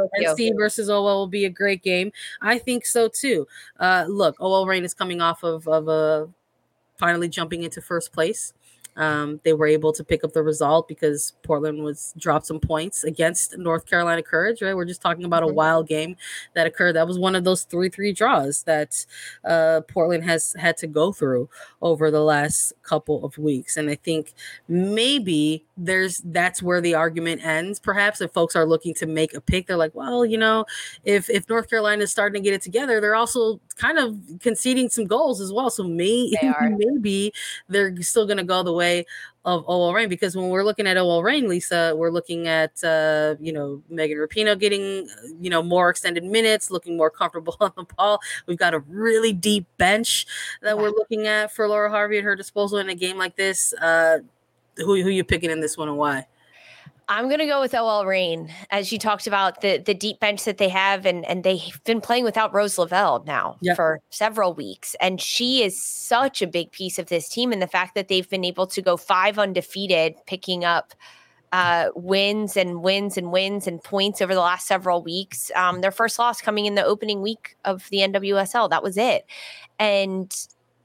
[0.54, 0.56] you.
[0.56, 2.12] Versus OL will be a great game.
[2.42, 3.48] I think so too.
[3.80, 6.30] Uh, look, OL Reign is coming off of of a
[6.98, 8.54] finally jumping into first place.
[8.96, 13.04] Um, they were able to pick up the result because Portland was dropped some points
[13.04, 14.62] against North Carolina Courage.
[14.62, 16.16] Right, we're just talking about a wild game
[16.56, 16.96] that occurred.
[16.96, 19.06] That was one of those three three draws that
[19.46, 21.50] uh, Portland has had to go through
[21.82, 24.34] over the last couple of weeks, and I think
[24.68, 27.80] maybe there's that's where the argument ends.
[27.80, 30.66] Perhaps if folks are looking to make a pick, they're like, well, you know,
[31.04, 34.90] if if North Carolina is starting to get it together, they're also kind of conceding
[34.90, 35.70] some goals as well.
[35.70, 37.34] So may, maybe
[37.68, 39.06] they're still going to go the way
[39.44, 43.82] of OL because when we're looking at OL Lisa, we're looking at uh, you know
[43.90, 45.08] Megan Rapinoe getting
[45.40, 48.20] you know more extended minutes, looking more comfortable on the ball.
[48.46, 50.28] We've got a really deep bench
[50.62, 53.74] that we're looking at for Laura Harvey at her disposal in a game like this.
[53.74, 54.20] Uh,
[54.78, 56.26] who who you picking in this one and why?
[57.08, 60.58] I'm gonna go with OL Reign, as you talked about the the deep bench that
[60.58, 63.76] they have, and and they've been playing without Rose Lavelle now Yep.
[63.76, 67.68] for several weeks, and she is such a big piece of this team, and the
[67.68, 70.94] fact that they've been able to go five undefeated, picking up
[71.52, 75.52] uh, wins and wins and wins and points over the last several weeks.
[75.54, 79.26] Um, their first loss coming in the opening week of the NWSL, that was it,
[79.80, 80.34] and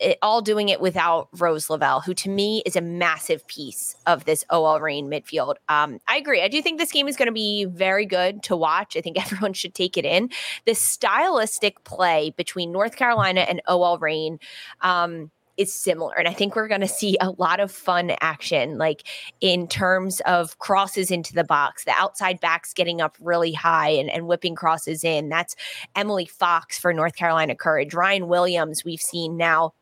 [0.01, 4.25] it, all doing it without Rose Lavelle, who to me is a massive piece of
[4.25, 5.57] this OL Reign midfield.
[5.69, 6.43] Um, I agree.
[6.43, 8.97] I do think this game is going to be very good to watch.
[8.97, 10.31] I think everyone should take it in.
[10.65, 14.39] The stylistic play between North Carolina and OL Reign.
[14.81, 16.19] Um, is similar.
[16.19, 19.05] And I think we're going to see a lot of fun action, like
[19.41, 24.11] in terms of crosses into the box, the outside backs getting up really high and,
[24.11, 25.29] and whipping crosses in.
[25.29, 25.57] That's
[25.95, 27.95] Emily Fox for North Carolina Courage.
[27.95, 29.73] Ryan Williams, we've seen now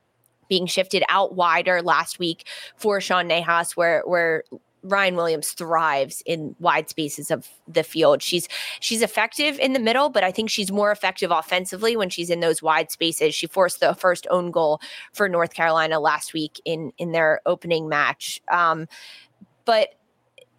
[0.49, 4.45] being shifted out wider last week for Sean Nahas, where where
[4.85, 8.23] Ryan Williams thrives in wide spaces of the field.
[8.23, 8.49] She's
[8.81, 12.41] she's effective in the middle, but I think she's more effective offensively when she's in
[12.41, 13.35] those wide spaces.
[13.35, 14.81] She forced the first own goal
[15.13, 18.43] for North Carolina last week in in their opening match.
[18.53, 18.87] Um,
[19.65, 19.95] but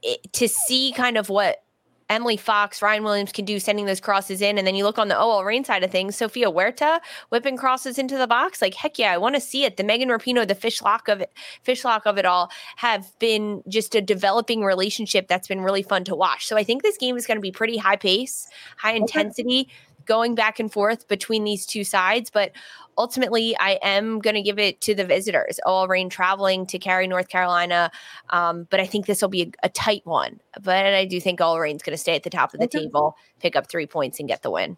[0.01, 1.63] it, to see kind of what
[2.09, 4.57] Emily Fox, Ryan Williams can do sending those crosses in.
[4.57, 7.97] And then you look on the OL Reign side of things, Sofia Huerta whipping crosses
[7.97, 8.61] into the box.
[8.61, 9.77] Like, heck yeah, I want to see it.
[9.77, 11.33] The Megan Rapinoe, the Fishlock of it,
[11.65, 16.15] Fishlock of it all have been just a developing relationship that's been really fun to
[16.15, 16.45] watch.
[16.45, 19.69] So I think this game is going to be pretty high pace, high intensity,
[20.05, 22.29] going back and forth between these two sides.
[22.29, 22.51] But
[22.97, 25.59] ultimately, I am going to give it to the visitors.
[25.65, 27.91] OL Reign traveling to Cary North Carolina.
[28.29, 30.39] Um, but I think this will be a, a tight one.
[30.61, 32.79] But I do think OL Reign's going to stay at the top of the Okay.
[32.79, 34.77] table, pick up three points, and get the win.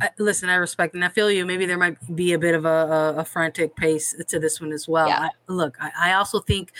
[0.00, 1.46] I, listen, I respect and I feel you.
[1.46, 4.72] Maybe there might be a bit of a, a, a frantic pace to this one
[4.72, 5.08] as well.
[5.08, 5.20] Yeah.
[5.20, 6.72] I, look, I, I also think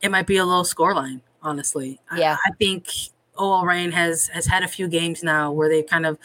[0.00, 1.22] it might be a low score line.
[1.42, 2.36] Honestly, Yeah.
[2.44, 2.88] I, think
[3.36, 6.18] OL Reign has has had a few games now where they kind of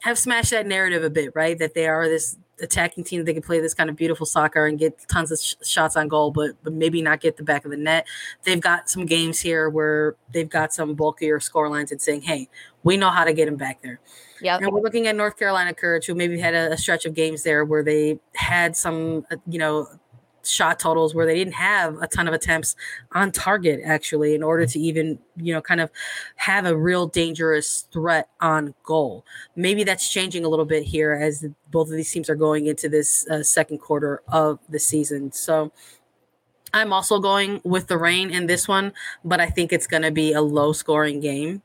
[0.00, 1.58] have smashed that narrative a bit, right?
[1.58, 4.66] That they are this attacking team that they can play this kind of beautiful soccer
[4.66, 7.64] and get tons of sh- shots on goal, but but maybe not get the back
[7.64, 8.06] of the net.
[8.44, 12.48] They've got some games here where they've got some bulkier score lines and saying, "Hey,
[12.82, 14.00] we know how to get them back there."
[14.40, 17.14] Yeah, And we're looking at North Carolina Courage, who maybe had a, a stretch of
[17.14, 19.86] games there where they had some, uh, you know,
[20.42, 22.76] shot totals where they didn't have a ton of attempts
[23.12, 25.90] on target actually in order to even you know kind of
[26.36, 29.24] have a real dangerous threat on goal.
[29.56, 32.88] Maybe that's changing a little bit here as both of these teams are going into
[32.88, 35.32] this uh, second quarter of the season.
[35.32, 35.72] So
[36.72, 38.92] i'm also going with the Reign in this one
[39.24, 41.62] but i think it's going to be a low scoring game.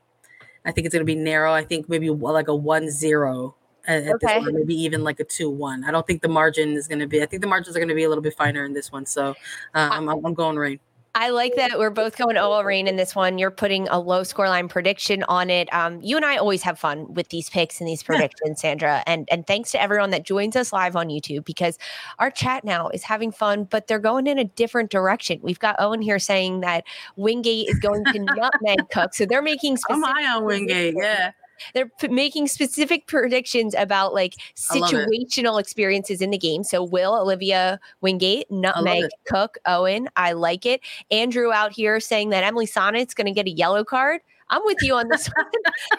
[0.66, 1.54] I think it's going to be narrow.
[1.54, 3.54] I think maybe like a 1-0
[3.88, 4.40] at, at this Okay.
[4.40, 5.84] one, maybe even like a two-one.
[5.84, 7.22] I don't think the margin is going to be.
[7.22, 9.06] I think the margins are going to be a little bit finer in this one.
[9.06, 9.30] So
[9.74, 10.80] uh, I'm, I'm going Reign.
[11.18, 13.38] I like that we're both going OL Reign in this one.
[13.38, 15.74] You're putting a low scoreline prediction on it.
[15.74, 19.02] Um, you and I always have fun with these picks and these predictions, Sandra.
[19.08, 21.80] And and thanks to everyone that joins us live on YouTube because
[22.20, 25.40] our chat now is having fun, but they're going in a different direction.
[25.42, 26.84] We've got Owen here saying that
[27.16, 30.96] Wingate is going to nutmeg Cook, so they're making I'm high on Wingate.
[30.98, 31.32] Yeah.
[31.74, 34.36] They're p- making specific predictions about like
[34.72, 35.10] I love it.
[35.10, 36.64] situational experiences in the game.
[36.64, 39.10] So Will, Olivia Wingate, Nutmeg.
[39.28, 40.10] Cook, Owen.
[40.16, 40.82] I like it.
[41.12, 44.22] Andrew out here saying that Emily Sonnett's going to get a yellow card.
[44.50, 45.46] I'm with you on this one.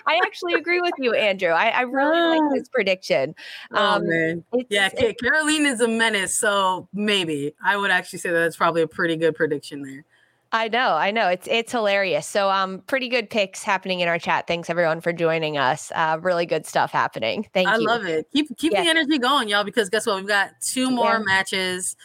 [0.07, 1.49] I actually agree with you, Andrew.
[1.51, 3.35] I, I really like this prediction.
[3.73, 4.87] Oh Um, man, it's- yeah.
[4.97, 8.87] it's- Caroline is a menace, so maybe I would actually say that that's probably a
[8.87, 10.05] pretty good prediction there.
[10.53, 11.29] I know, I know.
[11.29, 12.27] It's it's hilarious.
[12.27, 14.47] So um pretty good picks happening in our chat.
[14.47, 15.91] Thanks everyone for joining us.
[15.95, 17.47] Uh really good stuff happening.
[17.53, 17.87] Thank I you.
[17.89, 18.29] I love it.
[18.33, 18.85] Keep keep Yeah.
[18.85, 20.17] the energy going, y'all, because guess what?
[20.17, 21.25] We've got two more Yeah.
[21.25, 21.97] matches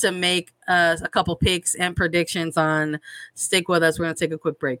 [0.00, 2.98] to make uh, a couple picks and predictions on.
[3.34, 3.98] Stick with us.
[3.98, 4.80] We're gonna take a quick break.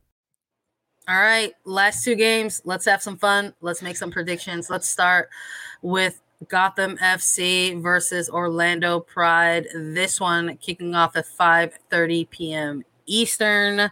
[1.11, 2.61] All right, last two games.
[2.63, 3.53] Let's have some fun.
[3.59, 4.69] Let's make some predictions.
[4.69, 5.29] Let's start
[5.81, 9.67] with Gotham FC versus Orlando Pride.
[9.75, 12.85] This one kicking off at 5:30 p.m.
[13.07, 13.91] Eastern.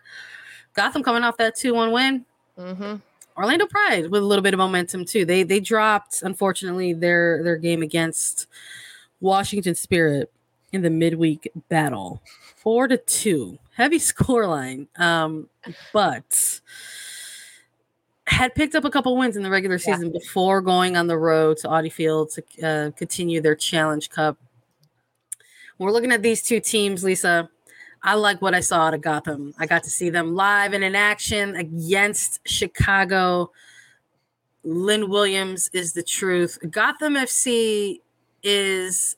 [0.74, 2.26] Gotham coming off that 2-1 win.
[2.58, 2.96] hmm
[3.36, 5.26] Orlando Pride with a little bit of momentum too.
[5.26, 8.48] They they dropped unfortunately their their game against
[9.20, 10.32] Washington Spirit
[10.72, 12.22] in the midweek battle.
[12.56, 13.60] 4 to 2.
[13.76, 14.88] Heavy scoreline.
[14.98, 15.50] Um
[15.92, 16.62] but
[18.30, 19.96] had picked up a couple wins in the regular Yeah.
[19.96, 24.38] season before going on the road to Audi Field to uh, continue their Challenge Cup.
[25.78, 27.50] We're looking at these two teams, Lisa.
[28.04, 29.54] I like what I saw out of Gotham.
[29.58, 33.52] I got to see them live and in action against Chicago.
[34.64, 36.58] Lynn Williams is the truth.
[36.70, 38.02] Gotham FC
[38.44, 39.16] is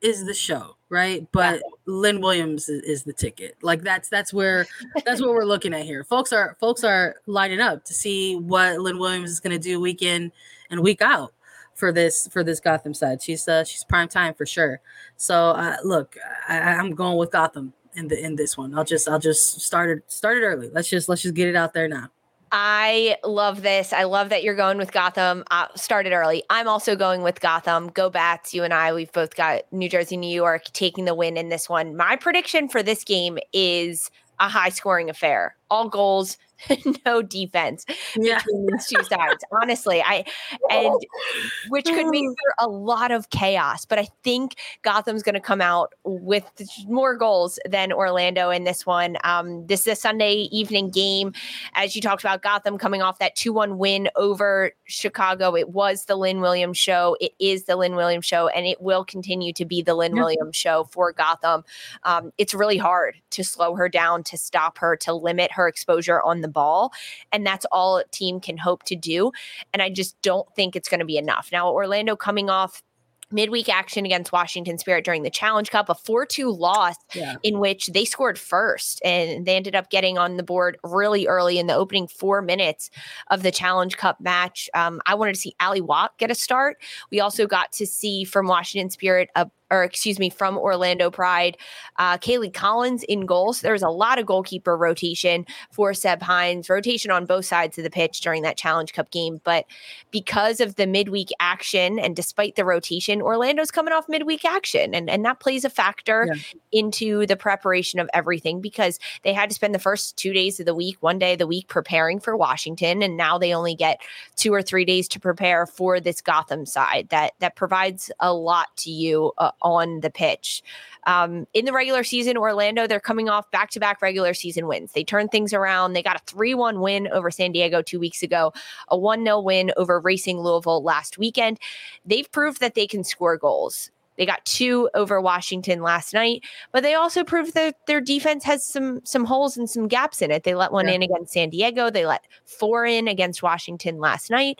[0.00, 1.26] is the show, right?
[1.32, 3.56] But Lynn Williams is, is the ticket.
[3.62, 4.66] Like that's that's where
[5.04, 6.04] that's what we're looking at here.
[6.04, 9.80] Folks are folks are lining up to see what Lynn Williams is going to do
[9.80, 10.32] week in
[10.70, 11.32] and week out
[11.74, 13.22] for this for this Gotham side.
[13.22, 14.80] She's uh she's prime time for sure.
[15.16, 16.16] So uh, look,
[16.48, 18.76] I, I'm going with Gotham in the in this one.
[18.76, 20.70] I'll just I'll just start it start it early.
[20.72, 22.10] Let's just let's just get it out there now.
[22.50, 23.92] I love this.
[23.92, 25.44] I love that you're going with Gotham.
[25.50, 26.42] Uh, started early.
[26.48, 27.88] I'm also going with Gotham.
[27.88, 28.54] Go Bats.
[28.54, 31.68] You and I, we've both got New Jersey, New York taking the win in this
[31.68, 31.96] one.
[31.96, 35.57] My prediction for this game is a high scoring affair.
[35.70, 36.38] All goals,
[37.06, 37.84] no defense
[38.16, 38.38] Yeah.
[38.38, 39.44] between these two sides.
[39.52, 40.24] Honestly, I
[40.70, 40.94] and
[41.68, 43.84] which could for a lot of chaos.
[43.84, 46.44] But I think Gotham's going to come out with
[46.86, 49.16] more goals than Orlando in this one.
[49.24, 51.32] Um, this is a Sunday evening game,
[51.74, 52.42] as you talked about.
[52.42, 55.54] Gotham coming off that two-one win over Chicago.
[55.54, 57.16] It was the Lynn Williams show.
[57.20, 60.22] It is the Lynn Williams show, and it will continue to be the Lynn Yeah.
[60.22, 61.64] Williams show for Gotham.
[62.02, 66.20] Um, it's really hard to slow her down, to stop her, to limit her exposure
[66.22, 66.92] on the ball.
[67.32, 69.32] And that's all a team can hope to do.
[69.72, 71.48] And I just don't think it's going to be enough.
[71.50, 72.82] Now, Orlando coming off
[73.30, 77.34] midweek action against Washington Spirit during the Challenge Cup, a 4 2 loss Yeah.
[77.42, 81.58] in which they scored first and they ended up getting on the board really early
[81.58, 82.88] in the opening four minutes
[83.30, 84.70] of the Challenge Cup match.
[84.72, 86.78] Um, I wanted to see Ally Watt get a start.
[87.10, 91.56] We also got to see from Washington Spirit a or excuse me, from Orlando Pride,
[91.98, 93.60] uh, Kaylie Collins in goals.
[93.60, 97.84] There was a lot of goalkeeper rotation for Seb Hines, rotation on both sides of
[97.84, 99.40] the pitch during that Challenge Cup game.
[99.44, 99.66] But
[100.10, 104.94] because of the midweek action and despite the rotation, Orlando's coming off midweek action.
[104.94, 106.34] And, and that plays a factor Yeah.
[106.72, 110.66] into the preparation of everything because they had to spend the first two days of
[110.66, 113.02] the week, one day of the week preparing for Washington.
[113.02, 114.00] And now they only get
[114.36, 118.68] two or three days to prepare for this Gotham side that that provides a lot
[118.78, 120.62] to you uh, on the pitch.
[121.06, 124.92] Um, in the regular season, Orlando, they're coming off back to back regular season wins.
[124.92, 125.92] They turned things around.
[125.92, 128.52] They got a 3 1 win over San Diego two weeks ago,
[128.88, 131.58] a 1 0 win over Racing Louisville last weekend.
[132.04, 133.90] They've proved that they can score goals.
[134.18, 136.42] They got two over Washington last night,
[136.72, 140.32] but they also proved that their defense has some some holes and some gaps in
[140.32, 140.42] it.
[140.42, 140.94] They let one yeah.
[140.94, 141.88] in against San Diego.
[141.88, 144.58] They let four in against Washington last night.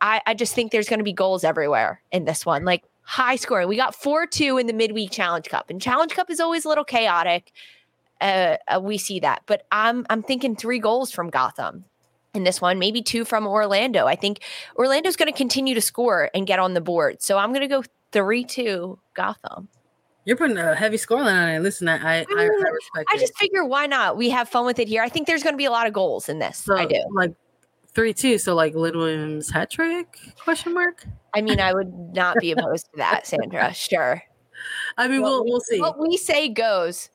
[0.00, 2.64] I, I just think there's going to be goals everywhere in this one.
[2.64, 3.68] Like high scoring.
[3.68, 6.68] We got 4 2 in the midweek Challenge Cup, and Challenge Cup is always a
[6.68, 7.52] little chaotic.
[8.20, 11.84] Uh, uh, we see that, but I'm I'm thinking three goals from Gotham
[12.34, 14.06] in this one, maybe two from Orlando.
[14.06, 14.40] I think
[14.76, 17.68] Orlando's going to continue to score and get on the board, so I'm going to
[17.68, 17.82] go
[18.12, 19.68] three two Gotham.
[20.26, 21.60] You're putting a heavy scoreline on it.
[21.60, 23.08] Listen, I I, I, I respect.
[23.10, 24.18] I just figure why not?
[24.18, 25.02] We have fun with it here.
[25.02, 26.58] I think there's going to be a lot of goals in this.
[26.58, 27.02] So, I do.
[27.14, 27.32] Like
[27.98, 28.38] three two.
[28.38, 30.20] So like Lynn Williams hat trick?
[30.38, 31.04] Question mark.
[31.34, 33.74] I mean, I would not be opposed to that, Sandra.
[33.74, 34.22] Sure.
[34.96, 35.80] I mean, we'll we'll see.
[35.80, 37.10] What we say goes.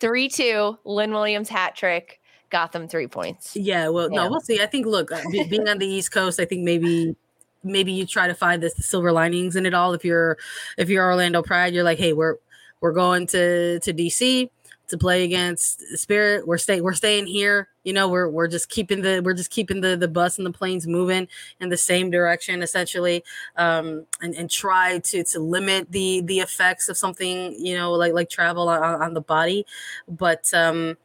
[0.00, 0.78] Three two.
[0.84, 2.20] Lynn Williams hat trick.
[2.48, 3.54] Gotham three points.
[3.54, 3.88] Yeah.
[3.88, 4.24] Well, yeah.
[4.24, 4.62] no, we'll see.
[4.62, 4.86] I think.
[4.86, 7.14] Look, uh, being on the East Coast, I think maybe
[7.62, 9.92] maybe you try to find the silver linings in it all.
[9.92, 10.38] If you're
[10.78, 12.36] if you're Orlando Pride, you're like, hey, we're
[12.80, 14.48] we're going to to DC
[14.88, 16.46] to play against Spirit.
[16.46, 17.68] We're stay we're staying here.
[17.84, 20.52] You know, we're we're just keeping the we're just keeping the the bus and the
[20.52, 21.28] planes moving
[21.60, 23.24] in the same direction essentially,
[23.56, 28.12] um, and and try to to limit the the effects of something you know like
[28.12, 29.66] like travel on, on the body,
[30.08, 30.52] but.
[30.54, 30.96] um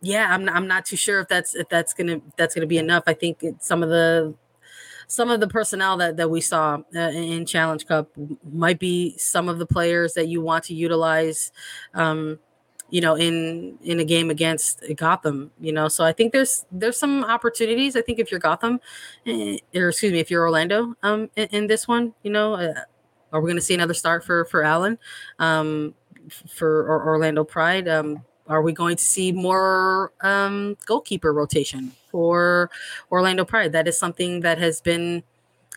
[0.00, 3.02] yeah, I'm I'm not too sure if that's if that's gonna that's gonna be enough.
[3.08, 4.34] I think some of the
[5.08, 8.10] some of the personnel that that we saw uh, in Challenge Cup
[8.52, 11.50] might be some of the players that you want to utilize
[11.94, 12.38] um,
[12.90, 15.88] you know in in a game against Gotham you know?
[15.88, 18.80] So I think there's there's some opportunities I think if you're Gotham
[19.26, 22.74] eh, or excuse me if you're Orlando um in, in this one you know uh,
[23.32, 24.98] are we going to see another start for for Allen
[25.38, 25.94] um
[26.48, 27.88] for Orlando Pride?
[27.88, 32.70] Um are we going to see more um goalkeeper rotation for
[33.10, 33.72] Orlando Pride?
[33.72, 35.22] That is something that has been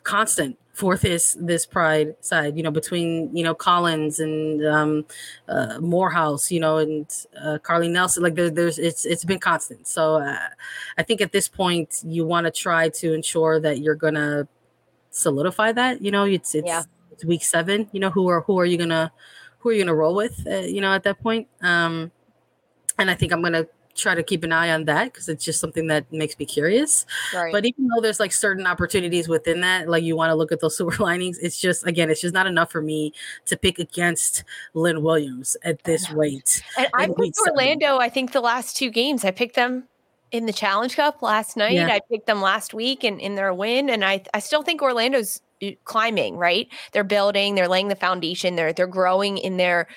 [0.04, 5.06] constant for this this pride side you know between you know collins and um
[5.48, 7.08] uh Moorhouse you know and
[7.40, 10.48] uh carly nelson like there, there's it's it's been constant so uh,
[10.98, 14.48] i think at this point you want to try to ensure that you're gonna
[15.10, 16.84] solidify that you know it's it's, yeah.
[17.12, 19.12] it's week seven you know who are who are you gonna
[19.60, 22.12] who are you gonna roll with uh, you know at that point um
[22.98, 25.60] and i think i'm gonna try to keep an eye on that because it's just
[25.60, 27.06] something that makes me curious.
[27.34, 27.52] Right.
[27.52, 30.60] But even though there's like certain opportunities within that, like you want to look at
[30.60, 33.14] those silver linings, it's just again, it's just not enough for me
[33.46, 36.64] to pick against Lynn Williams at this rate.
[36.78, 37.98] And I picked Orlando.
[37.98, 39.88] I think the last two games, I picked them
[40.32, 41.74] in the Challenge Cup last night.
[41.74, 41.88] Yeah.
[41.88, 45.42] I picked them last week and in their win, and I I still think Orlando's
[45.62, 46.38] uh, climbing.
[46.38, 49.88] Right, they're building, they're laying the foundation, they're they're growing in their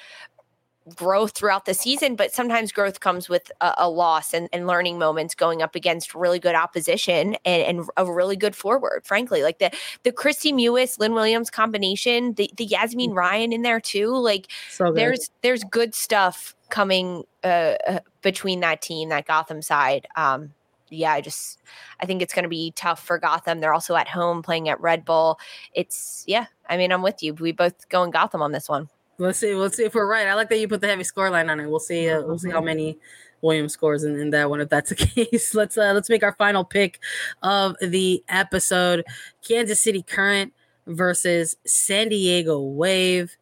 [0.95, 4.99] growth throughout the season, but sometimes growth comes with a, a loss and, and, learning
[4.99, 9.43] moments going up against really good opposition and, and, a really good forward, frankly.
[9.43, 9.71] Like the
[10.03, 13.17] the Kristie Mewis, Lynn Williams combination, the, the Yazmeen mm.
[13.17, 14.15] Ryan in there too.
[14.15, 20.07] Like so there's there's good stuff coming uh, uh, between that team, that Gotham side.
[20.17, 20.53] Um,
[20.91, 21.61] yeah, I just
[22.01, 23.61] I think it's going to be tough for Gotham.
[23.61, 25.39] They're also at home playing at Red Bull.
[25.73, 26.47] It's yeah.
[26.69, 27.35] I mean, I'm with you.
[27.35, 28.89] We both go in Gotham on this one.
[29.19, 29.55] Let's see.
[29.55, 30.27] Let's see if we're right.
[30.27, 31.69] I like that you put the heavy score line on it.
[31.69, 32.09] We'll see.
[32.09, 32.99] Uh, we'll see how many
[33.43, 35.55] Williams scores in, in that one if that's the case.
[35.55, 37.01] let's uh, let's make our final pick
[37.43, 39.05] of the episode:
[39.47, 40.53] Kansas City Current
[40.87, 43.37] versus San Diego Wave.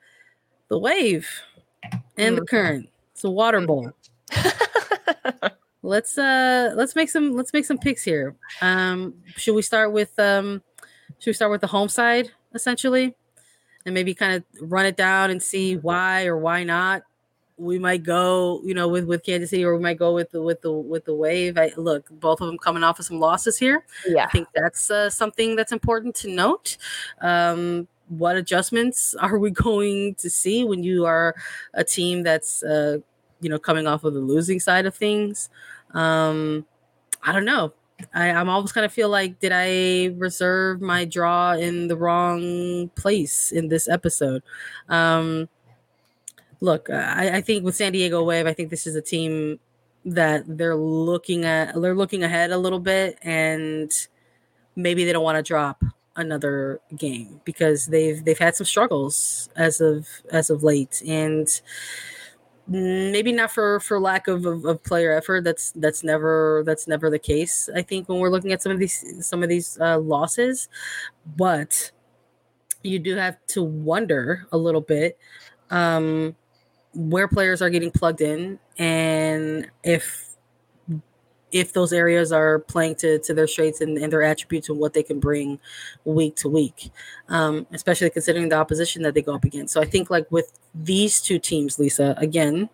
[0.69, 1.29] The Wave
[2.17, 2.49] and the mm.
[2.49, 2.89] Current.
[3.13, 3.67] It's a water mm.
[3.67, 3.93] bowl.
[5.83, 8.37] let's uh let's make some let's make some picks here.
[8.61, 10.63] Um, should we start with um
[11.19, 13.15] should we start with the home side essentially?
[13.85, 17.03] And maybe kind of run it down and see why or why not
[17.57, 20.43] we might go, you know, with with Kansas City, or we might go with the
[20.43, 21.57] with the with the Wave.
[21.57, 23.85] I look, both of them coming off of some losses here.
[24.07, 26.77] Yeah, I think that's uh, something that's important to note.
[27.21, 31.35] Um, what adjustments are we going to see when you are
[31.75, 32.99] a team that's, uh,
[33.41, 35.49] you know, coming off of the losing side of things?
[35.93, 36.67] Um,
[37.23, 37.73] I don't know.
[38.15, 42.89] I, I'm always kind of feel like, did I reserve my draw in the wrong
[42.97, 44.43] place in this episode?
[44.89, 45.49] Um,
[46.61, 49.59] look, I, I think with San Diego Wave, I think this is a team
[50.05, 53.91] that they're looking at, they're looking ahead a little bit, and
[54.75, 55.83] maybe they don't want to drop
[56.17, 61.61] another game because they've they've had some struggles as of as of late, and
[62.73, 67.11] maybe not for for lack of, of, of, player effort that's that's never that's never
[67.11, 69.99] the case i think when we're looking at some of these some of these uh,
[69.99, 70.69] losses.
[71.37, 71.93] But
[72.83, 75.19] you do have to wonder a little bit
[75.71, 76.35] um
[76.95, 80.32] where players are getting plugged in and if
[81.53, 84.95] if those areas are playing to, to their strengths and, and their attributes and what
[84.95, 85.61] they can bring
[86.05, 86.91] week to week,
[87.29, 89.75] um, especially considering the opposition that they go up against.
[89.75, 92.71] So I think like with these two teams, Lisa, again,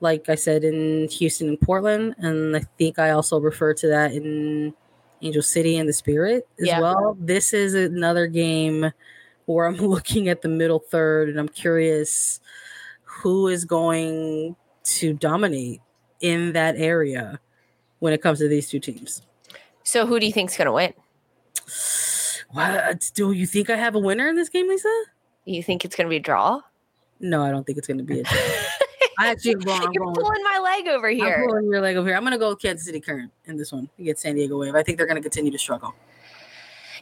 [0.00, 4.12] like I said in Houston and Portland, and I think I also refer to that
[4.12, 4.74] in
[5.20, 6.80] Angel City and the Spirit as yeah.
[6.80, 7.16] well.
[7.18, 8.92] This is another game
[9.46, 12.40] where I'm looking at the middle third and I'm curious
[13.02, 14.54] who is going
[14.84, 15.80] to dominate
[16.20, 17.40] in that area
[18.04, 19.22] when it comes to these two teams.
[19.82, 20.92] So who do you think's going to win?
[22.50, 24.92] What do you think I have a winner in this game, Lisa?
[25.46, 26.60] You think it's going to be a draw?
[27.18, 28.36] No, I don't think it's going to be a draw.
[29.18, 29.90] I actually wrong.
[29.94, 30.14] You're wrong.
[30.14, 31.44] pulling my leg over here.
[31.44, 32.16] I'm pulling your leg over here.
[32.16, 33.88] I'm going to go with Kansas City Current in this one.
[34.02, 34.74] Get San Diego Wave.
[34.74, 35.94] I think they're going to continue to struggle.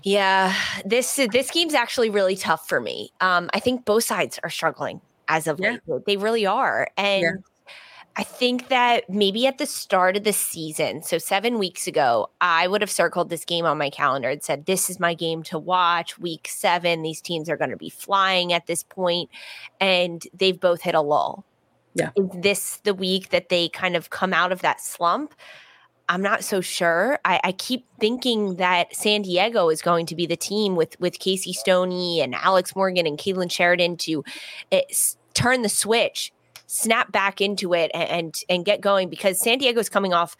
[0.05, 3.11] Yeah, this this game's actually really tough for me.
[3.21, 5.79] Um, I think both sides are struggling as of yeah.
[5.89, 6.07] late.
[6.07, 7.23] They really are, and.
[7.23, 7.33] Yeah.
[8.17, 12.69] I think that maybe at the start of the season, so seven weeks ago, I
[12.69, 15.59] would have circled this game on my calendar and said, This is my game to
[15.59, 16.19] watch.
[16.19, 19.31] Week seven, these teams are going to be flying at this point,
[19.81, 21.45] And they've both hit a lull.
[21.95, 22.11] Yeah.
[22.17, 25.35] Is this the week that they kind of come out of that slump?
[26.09, 27.19] I'm not so sure.
[27.25, 31.19] I, I, keep thinking that San Diego is going to be the team with with
[31.19, 34.25] Casey Stoney and Alex Morgan and Kailen Sheridan to
[34.73, 34.83] eh,
[35.33, 36.33] turn the switch,
[36.73, 40.37] snap back into it, and and, get going because San Diego's coming off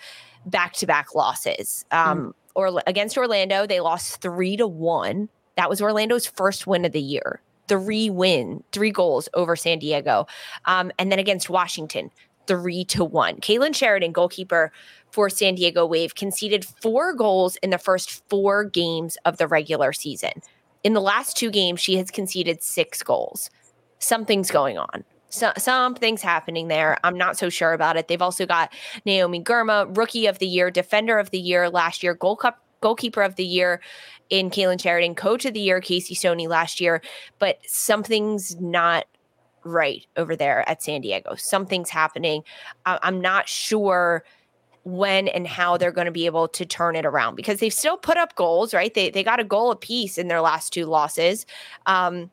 [0.47, 1.85] back to back losses.
[1.91, 2.33] Um, mm.
[2.55, 5.29] Or against Orlando, they lost three to one.
[5.57, 7.41] That was Orlando's first win of the year.
[7.69, 10.27] Three win, three goals over San Diego,
[10.65, 12.11] um, and then against Washington,
[12.47, 13.37] three to one.
[13.37, 14.73] Kailen Sheridan, goalkeeper
[15.11, 19.93] for San Diego Wave, conceded four goals in the first four games of the regular
[19.93, 20.33] season.
[20.83, 23.49] In the last two games, she has conceded six goals.
[23.99, 25.05] Something's going on.
[25.33, 26.99] So, something's happening there.
[27.05, 28.07] I'm not so sure about it.
[28.07, 28.73] They've also got
[29.07, 33.23] Naomi Girma, rookie of the year, defender of the year last year, goal Cup goalkeeper
[33.23, 33.81] of the year
[34.29, 37.01] in Kailen Sheridan, coach of the year, Casey Stoney last year.
[37.39, 39.07] But something's not
[39.65, 41.35] right over there at San Diego.
[41.37, 42.43] Something's happening.
[42.85, 44.25] I'm not sure
[44.85, 47.97] when and how they're going to be able to turn it around because they've still
[47.97, 48.93] put up goals, right?
[48.93, 51.47] They they got a goal apiece in their last two losses.
[51.87, 52.31] Um,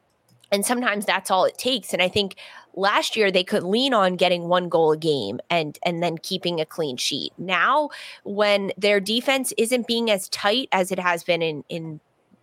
[0.52, 1.94] and sometimes that's all it takes.
[1.94, 2.36] And I think
[2.76, 6.60] last year they could lean on getting one goal a game and and then keeping
[6.60, 7.34] a clean sheet.
[7.38, 7.90] Now,
[8.24, 12.00] when their defense isn't being as tight as it has been in in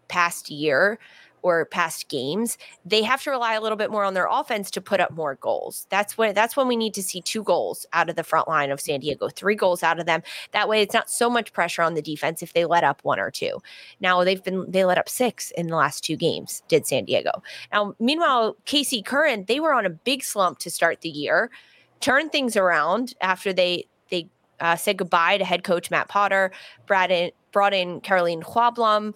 [0.08, 0.98] past year,
[1.46, 4.80] or past games, they have to rely a little bit more on their offense to
[4.80, 5.86] put up more goals.
[5.90, 8.72] That's when that's when we need to see two goals out of the front line
[8.72, 10.22] of San Diego, three goals out of them.
[10.50, 13.20] That way it's not so much pressure on the defense if they let up one
[13.20, 13.60] or two.
[14.00, 17.30] Now they've been they let up six in the last two games, did San Diego.
[17.72, 21.50] Now, meanwhile, KC Current, they were on a big slump to start the year,
[22.00, 24.28] turned things around after they they
[24.58, 26.50] uh, said goodbye to head coach Matt Potter,
[26.86, 29.14] brought in, brought in Caroline Sjöblom,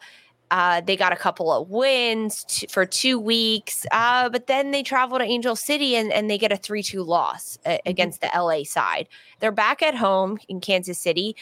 [0.50, 4.82] uh, they got a couple of wins t- for two weeks, uh, but then they
[4.82, 7.88] travel to Angel City and, and they get a 3 2 loss uh, mm-hmm.
[7.88, 9.08] against the LA side.
[9.38, 11.36] They're back at home in Kansas City.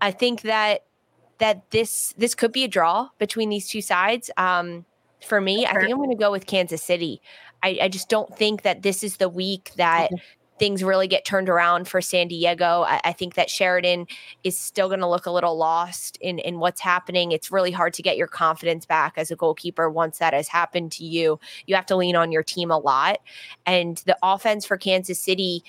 [0.00, 0.84] I think that
[1.38, 4.30] that this this could be a draw between these two sides.
[4.36, 4.86] Um,
[5.26, 7.20] for me, I think I'm going to go with Kansas City.
[7.62, 10.10] I, I, just don't think that this is the week that
[10.58, 12.82] things really get turned around for San Diego.
[12.86, 14.06] I, I think that Sheridan
[14.44, 17.32] is still going to look a little lost in, in what's happening.
[17.32, 20.92] It's really hard to get your confidence back as a goalkeeper once that has happened
[20.92, 21.38] to you.
[21.66, 23.18] You have to lean on your team a lot.
[23.66, 25.62] And the offense for Kansas City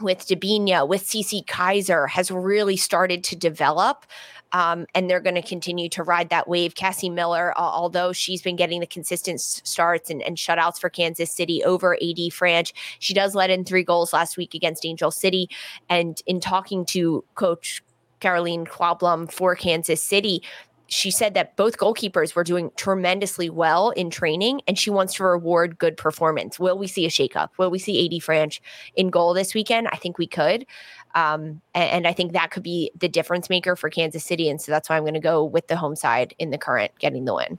[0.00, 4.06] with Debinha, with Cece Kizer has really started to develop.
[4.52, 6.74] Um, and they're going to continue to ride that wave.
[6.74, 11.30] Cassie Miller, uh, although she's been getting the consistent starts and, and shutouts for Kansas
[11.30, 15.50] City over AD Franch, she does let in three goals last week against Angel City.
[15.90, 17.82] And in talking to Coach
[18.20, 20.42] Caroline Sjöblom for Kansas City,
[20.88, 25.24] she said that both goalkeepers were doing tremendously well in training and she wants to
[25.24, 26.58] reward good performance.
[26.58, 27.50] Will we see a shakeup?
[27.58, 28.60] Will we see AD Franch
[28.96, 29.88] in goal this weekend?
[29.92, 30.66] I think we could.
[31.14, 34.48] Um, and, and, I think that could be the difference maker for Kansas City.
[34.48, 36.92] And so that's why I'm going to go with the home side in the current
[36.98, 37.58] getting the win.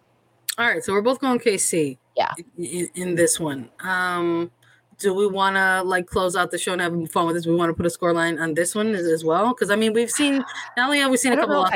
[0.60, 0.84] All right.
[0.84, 1.98] So we're both going KC.
[2.16, 2.32] Yeah.
[2.58, 3.70] In, in this one.
[3.82, 4.52] Um,
[5.00, 7.48] do we want to like close out the show and have fun with this?
[7.48, 9.76] We want to put a score line on this one as, as well because I
[9.78, 10.44] mean we've seen
[10.76, 11.72] not only have we seen a couple of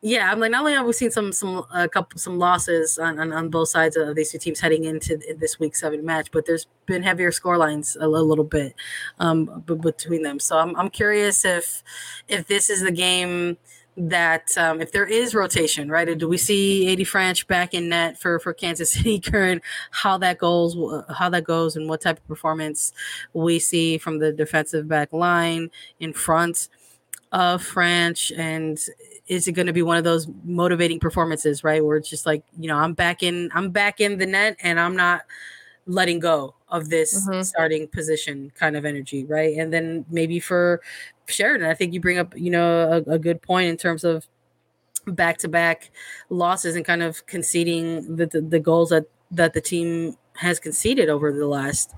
[0.00, 3.18] yeah, I'm like not only have we seen some some a couple some losses on,
[3.18, 6.46] on, on both sides of these two teams heading into this week seven match, but
[6.46, 8.74] there's been heavier score lines a, little bit
[9.18, 10.38] um, b- between them.
[10.38, 11.82] So I'm I'm curious if
[12.28, 13.56] if this is the game
[13.96, 16.16] that um, if there is rotation, right?
[16.16, 19.62] Do we see AD Franch back in net for for Kansas City current?
[19.90, 20.76] How that goes,
[21.12, 22.92] how that goes, and what type of performance
[23.32, 26.68] we see from the defensive back line in front.
[27.32, 28.78] of Franch and
[29.28, 31.84] is it going to be one of those motivating performances, right?
[31.84, 34.80] Where it's just like, you know, I'm back in, I'm back in the net and
[34.80, 35.22] I'm not
[35.86, 37.44] letting go of this Mhm.
[37.44, 39.56] starting position kind of energy, right?
[39.56, 40.80] And then maybe for
[41.26, 44.26] Sheridan, I think you bring up, you know, a, a good point in terms of
[45.06, 45.90] back to back
[46.28, 51.08] losses and kind of conceding the, the, the goals that, that the team has conceded
[51.08, 51.94] over the last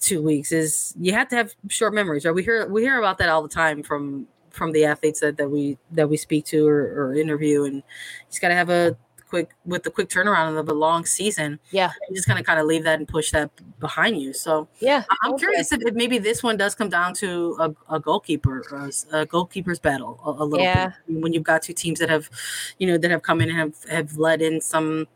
[0.00, 2.34] two weeks is you have to have short memories, right?
[2.34, 4.26] We hear we hear about that all the time from
[4.56, 6.80] from the athletes that, that we that we speak to or,
[7.10, 7.82] or interview and
[8.28, 8.96] just got to have a
[9.28, 11.90] quick with the quick turnaround of a long season Yeah.
[12.08, 13.50] you just kind of kind of leave that and push that
[13.80, 15.02] behind you so Yeah.
[15.22, 15.40] I'm Okay.
[15.40, 19.20] curious if, if maybe this one does come down to a, a goalkeeper or a
[19.22, 20.92] a goalkeeper's battle a, a little Yeah.
[21.08, 22.30] bit when you've got two teams that have
[22.78, 25.08] you know that have come in and have have led in some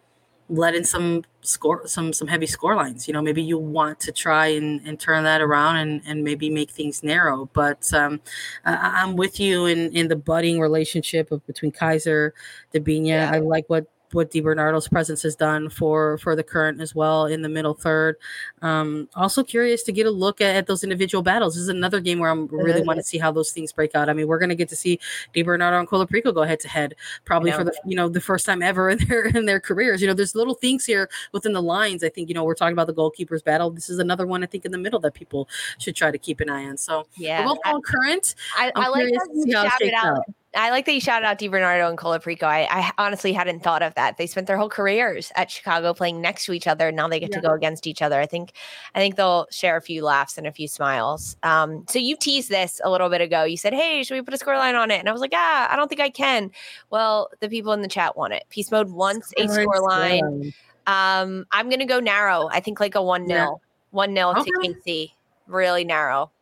[0.51, 4.13] led in some score some some heavy score lines you know maybe you want to
[4.13, 8.21] try and, and turn that around and, and maybe make things narrow but um
[8.65, 12.33] I, i'm with you in in the budding relationship of between Kizer
[12.75, 13.07] Debinha.
[13.07, 13.31] Yeah.
[13.33, 17.43] i like what what DiBernardo's presence has done for for the current as well in
[17.43, 18.17] the middle third.
[18.63, 21.55] Um, also curious to get a look at, at those individual battles.
[21.55, 24.09] This is another game where I'm really want to see how those things break out.
[24.09, 24.99] I mean, we're gonna get to see
[25.35, 26.95] DiBernardo and Colaprico go head to head
[27.25, 30.01] probably for the you know the first time ever in their in their careers.
[30.01, 32.05] You know, there's little things here within the lines.
[32.05, 33.71] I think you know we're talking about the goalkeepers battle.
[33.71, 35.49] This is another one I think in the middle that people
[35.79, 36.77] should try to keep an eye on.
[36.77, 37.45] So Yeah.
[37.45, 38.35] both I, on current.
[38.57, 40.25] I, I like how to see you how it out.
[40.55, 42.43] I like that you shouted out DiBernardo and Colaprico.
[42.43, 44.17] I, I honestly hadn't thought of that.
[44.17, 46.89] They spent their whole careers at Chicago playing next to each other.
[46.89, 48.21] and Now they get to go against each other.
[48.21, 48.53] I think,
[48.95, 51.37] I think they'll share a few laughs and a few smiles.
[51.45, 53.45] Um, so you teased this a little bit ago.
[53.45, 55.33] You said, "Hey, should we put a score line on it?" And I was like,
[55.35, 56.51] "Ah, I don't think I can."
[56.91, 58.43] Well, the people in the chat want it.
[58.51, 60.23] Peace mode wants a Current score line.
[60.23, 60.55] scoreline.
[60.89, 62.49] Um, I'm gonna go narrow.
[62.51, 63.45] I think like a one Yeah.
[63.45, 63.61] nil,
[63.93, 64.51] one nil to Okay.
[64.85, 65.13] KC.
[65.47, 66.33] Really narrow.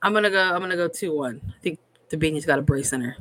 [0.00, 0.40] I'm gonna go.
[0.42, 1.40] I'm gonna go two one.
[1.48, 1.78] I think
[2.10, 3.16] Debinha's got a brace in her.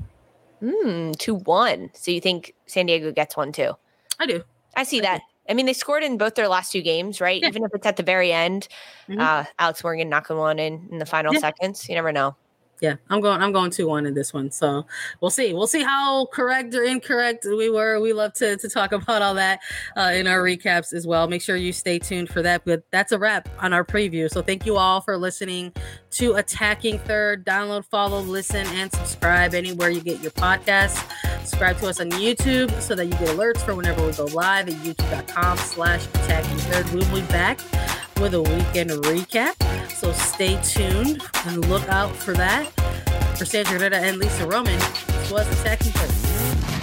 [0.61, 1.89] Hmm, two one.
[1.93, 3.71] So you think San Diego gets one too?
[4.19, 4.43] I do.
[4.75, 5.21] I see I that.
[5.49, 7.39] I mean, they scored in both their last two games, right?
[7.41, 7.49] Yeah.
[7.49, 8.67] Even if it's at the very end,
[9.07, 9.19] Mhm.
[9.19, 11.39] uh, Alex Morgan knocking one in in the final Yeah.
[11.39, 11.87] seconds.
[11.87, 12.35] You never know.
[12.81, 13.41] Yeah, I'm going.
[13.41, 14.51] I'm going two one in this one.
[14.51, 14.85] So
[15.21, 15.53] we'll see.
[15.53, 18.01] We'll see how correct or incorrect we were.
[18.01, 19.59] We love to to talk about all that
[19.95, 21.27] uh, in our recaps as well.
[21.27, 22.63] Make sure you stay tuned for that.
[22.65, 24.29] But that's a wrap on our preview.
[24.29, 25.73] So thank you all for listening
[26.11, 27.45] to Attacking Third.
[27.45, 31.03] Download, follow, listen, and subscribe anywhere you get your podcasts.
[31.39, 34.67] Subscribe to us on YouTube so that you get alerts for whenever we go live
[34.67, 36.89] at youtube.com/slash Attacking Third.
[36.93, 37.59] We'll be back
[38.19, 39.55] with a weekend recap.
[39.91, 42.64] So stay tuned and look out for that.
[43.37, 46.74] For Sandra Herrera and Lisa Roman, this was Attacking Third.